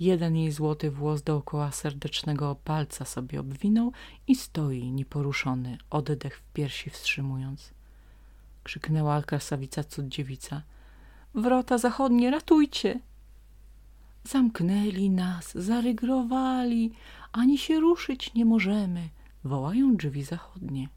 Jeden 0.00 0.36
jej 0.36 0.52
złoty 0.52 0.90
włos 0.90 1.22
dookoła 1.22 1.72
serdecznego 1.72 2.56
palca 2.64 3.04
sobie 3.04 3.40
obwinął 3.40 3.92
i 4.26 4.36
stoi 4.36 4.92
nieporuszony, 4.92 5.78
oddech 5.90 6.38
w 6.38 6.52
piersi 6.52 6.90
wstrzymując. 6.90 7.70
Krzyknęła 8.62 9.22
krasawica 9.22 9.84
cud 9.84 10.08
dziewica. 10.08 10.62
Wrota 11.34 11.78
zachodnie, 11.78 12.30
ratujcie! 12.30 13.00
Zamknęli 14.24 15.10
nas, 15.10 15.52
zarygrowali, 15.54 16.92
ani 17.32 17.58
się 17.58 17.80
ruszyć 17.80 18.34
nie 18.34 18.44
możemy, 18.44 19.08
wołają 19.44 19.96
drzwi 19.96 20.24
zachodnie. 20.24 20.88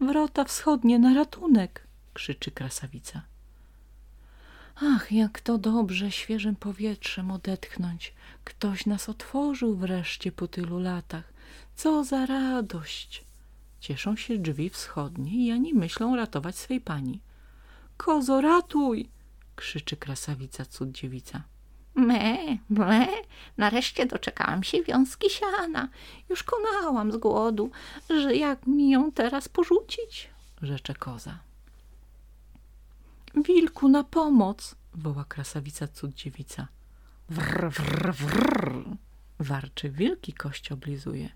Wrota 0.00 0.44
wschodnie 0.44 0.98
na 0.98 1.14
ratunek, 1.14 1.86
krzyczy 2.14 2.50
krasawica. 2.50 3.22
Ach, 4.82 5.12
jak 5.12 5.40
to 5.40 5.58
dobrze 5.58 6.10
świeżym 6.10 6.56
powietrzem 6.56 7.30
odetchnąć. 7.30 8.14
Ktoś 8.44 8.86
nas 8.86 9.08
otworzył 9.08 9.76
wreszcie 9.76 10.32
po 10.32 10.48
tylu 10.48 10.78
latach. 10.78 11.32
Co 11.76 12.04
za 12.04 12.26
radość! 12.26 13.24
Cieszą 13.80 14.16
się 14.16 14.38
drzwi 14.38 14.70
wschodnie 14.70 15.46
i 15.46 15.50
ani 15.50 15.74
myślą 15.74 16.16
ratować 16.16 16.56
swej 16.56 16.80
pani. 16.80 17.20
Kozo, 17.96 18.40
ratuj! 18.40 19.08
krzyczy 19.56 19.96
krasawica 19.96 20.64
cud 20.64 20.90
dziewica. 20.90 21.42
Me, 21.96 22.36
me, 22.70 23.08
nareszcie 23.56 24.06
doczekałam 24.06 24.62
się 24.62 24.82
wiązki 24.82 25.30
siana. 25.30 25.88
Już 26.28 26.42
konałam 26.42 27.12
z 27.12 27.16
głodu, 27.16 27.70
że 28.10 28.36
jak 28.36 28.66
mi 28.66 28.90
ją 28.90 29.12
teraz 29.12 29.48
porzucić, 29.48 30.30
rzecze 30.62 30.94
koza. 30.94 31.38
Wilku, 33.34 33.88
na 33.88 34.04
pomoc, 34.04 34.74
woła 34.94 35.24
krasawica 35.24 35.88
cud 35.88 36.14
dziewica. 36.14 36.68
Wrr, 37.28 37.70
wrr, 37.70 38.14
wrr, 38.14 38.84
warczy 39.38 39.90
wilki 39.90 40.32
kość 40.32 40.72
oblizuje. 40.72 41.28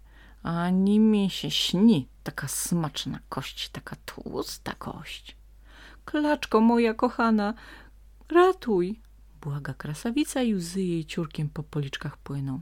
Ani 0.42 1.00
mi 1.00 1.30
się 1.30 1.50
śni 1.50 2.08
taka 2.22 2.48
smaczna 2.48 3.18
kość, 3.28 3.68
taka 3.68 3.96
tłusta 4.06 4.72
kość. 4.78 5.36
Klaczko 6.04 6.60
moja 6.60 6.94
kochana, 6.94 7.54
ratuj, 8.28 9.00
błaga 9.40 9.74
krasawica 9.74 10.42
i 10.42 10.54
łzy 10.54 10.82
jej 10.82 11.04
ciurkiem 11.04 11.48
po 11.48 11.62
policzkach 11.62 12.16
płyną. 12.16 12.60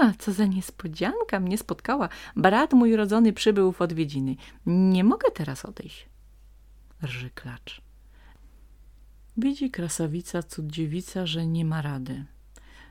A, 0.00 0.12
co 0.18 0.32
za 0.32 0.46
niespodzianka 0.46 1.40
mnie 1.40 1.58
spotkała. 1.58 2.08
Brat 2.36 2.72
mój 2.72 2.96
rodzony 2.96 3.32
przybył 3.32 3.72
w 3.72 3.82
odwiedziny. 3.82 4.36
Nie 4.66 5.04
mogę 5.04 5.30
teraz 5.30 5.64
odejść. 5.64 6.08
Rży 7.02 7.30
klacz. 7.30 7.82
Widzi 9.36 9.70
krasawica, 9.70 10.42
cud 10.42 10.66
dziewica, 10.66 11.26
że 11.26 11.46
nie 11.46 11.64
ma 11.64 11.82
rady. 11.82 12.24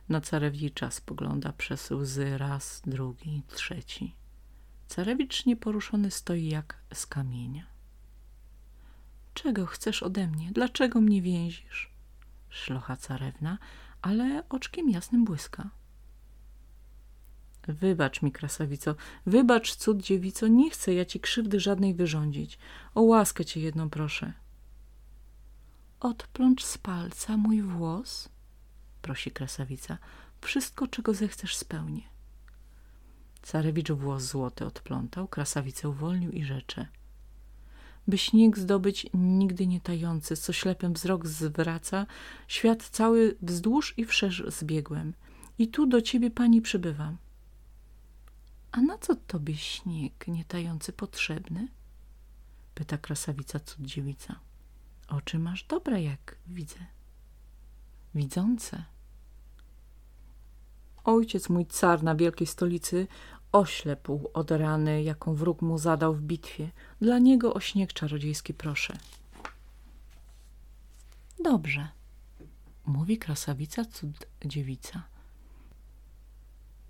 Na 0.10 0.21
carewicza 0.21 0.91
spogląda 0.91 1.53
przez 1.53 1.91
łzy 1.91 2.38
raz, 2.38 2.81
drugi, 2.86 3.43
trzeci. 3.47 4.15
Carewicz 4.88 5.45
nieporuszony 5.45 6.12
stoi 6.12 6.47
jak 6.49 6.77
z 6.93 7.05
kamienia. 7.05 7.76
Czego 9.43 9.65
chcesz 9.65 10.04
ode 10.04 10.28
mnie? 10.28 10.52
Dlaczego 10.52 11.02
mnie 11.02 11.21
więzisz? 11.21 11.89
Szlocha 12.50 12.97
carewna, 12.97 13.58
ale 14.02 14.43
oczkiem 14.50 14.89
jasnym 14.89 15.26
błyska. 15.26 15.69
Wybacz 17.67 18.21
mi, 18.21 18.32
krasawico, 18.32 18.95
wybacz, 19.26 19.76
cud 19.76 20.02
dziewico, 20.02 20.47
nie 20.47 20.69
chcę 20.69 20.93
ja 20.93 21.06
ci 21.06 21.19
krzywdy 21.19 21.60
żadnej 21.60 21.93
wyrządzić. 21.93 22.60
O 22.95 23.02
łaskę 23.02 23.45
cię 23.45 23.60
jedną 23.60 23.89
proszę. 23.89 24.34
Odplącz 26.00 26.63
z 26.65 26.78
palca 26.78 27.38
mój 27.38 27.62
włos, 27.62 28.30
prosi 29.02 29.32
krasawica. 29.32 29.97
Wszystko, 30.41 30.88
czego 30.88 31.13
zechcesz, 31.13 31.56
spełnię. 31.56 32.04
Carewicz 33.41 33.91
włos 33.91 34.23
złoty 34.23 34.65
odplątał, 34.65 35.28
krasawicę 35.28 35.89
uwolnił 35.89 36.32
i 36.32 36.43
rzecze. 36.43 36.88
By 38.08 38.17
śnieg 38.17 38.58
zdobyć 38.58 39.08
nigdy 39.13 39.67
nie 39.67 39.82
tający, 39.82 40.38
co 40.38 40.54
ślepym 40.54 40.93
wzrok 40.93 41.28
zwraca, 41.28 42.06
świat 42.48 42.89
cały 42.89 43.38
wzdłuż 43.41 43.93
i 43.98 44.06
wszerz 44.06 44.43
zbiegłem. 44.48 45.13
I 45.60 45.67
tu 45.67 45.88
do 45.88 46.02
ciebie, 46.02 46.32
pani, 46.32 46.62
przybywam. 46.62 47.17
A 48.72 48.82
na 48.82 48.98
co 48.98 49.15
tobie 49.15 49.56
śnieg 49.58 50.28
nie 50.28 50.46
tający 50.46 50.93
potrzebny? 50.93 51.67
Pyta 52.76 52.98
krasawica 52.98 53.60
cuddziewica. 53.60 54.39
Oczy 55.08 55.39
masz 55.39 55.63
dobre, 55.63 56.04
jak 56.04 56.38
widzę. 56.48 56.80
Widzące. 58.15 58.84
Ojciec 61.04 61.50
mój 61.50 61.65
car 61.65 62.04
na 62.04 62.15
wielkiej 62.15 62.48
stolicy 62.48 63.08
oślepł 63.51 64.29
od 64.33 64.51
rany, 64.51 65.03
jaką 65.03 65.36
wróg 65.36 65.62
mu 65.62 65.77
zadał 65.77 66.13
w 66.13 66.21
bitwie. 66.21 66.71
Dla 67.01 67.19
niego 67.19 67.53
o 67.53 67.60
śnieg 67.60 67.93
czarodziejski 67.93 68.53
proszę. 68.53 68.97
Dobrze, 71.43 71.88
mówi 72.86 73.17
krasawica 73.17 73.86
cud 73.86 74.27
dziewica. 74.45 75.03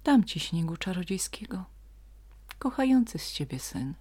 Dam 0.04 0.24
ci 0.24 0.40
śniegu 0.40 0.78
czarodziejskiego, 0.78 1.66
kochający 2.60 3.20
z 3.20 3.32
ciebie 3.32 3.60
syn. 3.60 3.94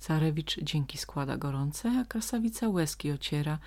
Carewicz 0.00 0.60
dzięki 0.62 0.98
składa 0.98 1.36
gorące, 1.36 1.90
a 2.00 2.04
krasawica 2.04 2.68
łezki 2.68 3.12
ociera 3.12 3.58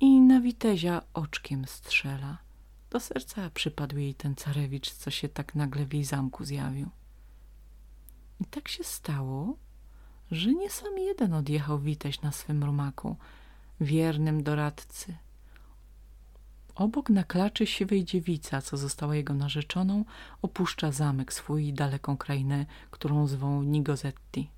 i 0.00 0.20
na 0.20 0.40
witezia 0.40 1.02
oczkiem 1.14 1.66
strzela. 1.66 2.47
Do 2.90 3.00
serca 3.00 3.50
przypadł 3.50 3.98
jej 3.98 4.14
ten 4.14 4.34
carewicz, 4.34 4.90
co 4.90 5.10
się 5.10 5.28
tak 5.28 5.54
nagle 5.54 5.86
w 5.86 5.94
jej 5.94 6.04
zamku 6.04 6.44
zjawił. 6.44 6.90
I 8.40 8.44
tak 8.44 8.68
się 8.68 8.84
stało, 8.84 9.56
że 10.30 10.52
nie 10.54 10.70
sam 10.70 10.98
jeden 10.98 11.34
odjechał 11.34 11.78
witeś 11.78 12.20
na 12.20 12.32
swym 12.32 12.64
rumaku, 12.64 13.16
wiernym 13.80 14.42
doradcy. 14.42 15.14
Obok 16.74 17.10
na 17.10 17.24
klaczy 17.24 17.66
siwej 17.66 18.04
dziewica, 18.04 18.62
co 18.62 18.76
została 18.76 19.16
jego 19.16 19.34
narzeczoną, 19.34 20.04
opuszcza 20.42 20.92
zamek 20.92 21.32
swój 21.32 21.66
i 21.66 21.72
daleką 21.72 22.16
krainę, 22.16 22.66
którą 22.90 23.26
zwą 23.26 23.62
Nigozetti. 23.62 24.50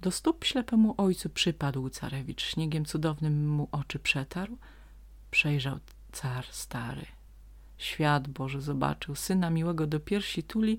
Do 0.00 0.10
stóp 0.10 0.44
ślepemu 0.44 0.94
ojcu 0.96 1.30
przypadł 1.30 1.90
carewicz, 1.90 2.42
śniegiem 2.42 2.84
cudownym 2.84 3.48
mu 3.48 3.68
oczy 3.72 3.98
przetarł, 3.98 4.58
przejrzał 5.30 5.78
car 6.12 6.46
stary. 6.50 7.06
Świat 7.78 8.28
Boży 8.28 8.60
zobaczył, 8.60 9.14
syna 9.14 9.50
miłego 9.50 9.86
do 9.86 10.00
piersi 10.00 10.42
tuli 10.42 10.78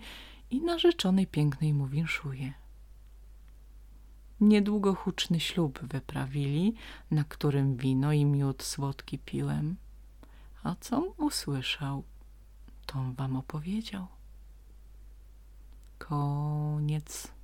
i 0.49 0.61
narzeczonej 0.61 1.27
pięknej 1.27 1.73
mu 1.73 1.87
winszuje. 1.87 2.53
Niedługo 4.41 4.95
huczny 4.95 5.39
ślub 5.39 5.79
wyprawili, 5.83 6.73
na 7.11 7.23
którym 7.23 7.77
wino 7.77 8.13
i 8.13 8.25
miód 8.25 8.63
słodki 8.63 9.19
piłem. 9.19 9.75
A 10.63 10.75
com 10.75 11.03
usłyszał, 11.17 12.03
tom 12.85 13.13
wam 13.13 13.35
opowiedział. 13.35 14.07
Koniec. 15.97 17.36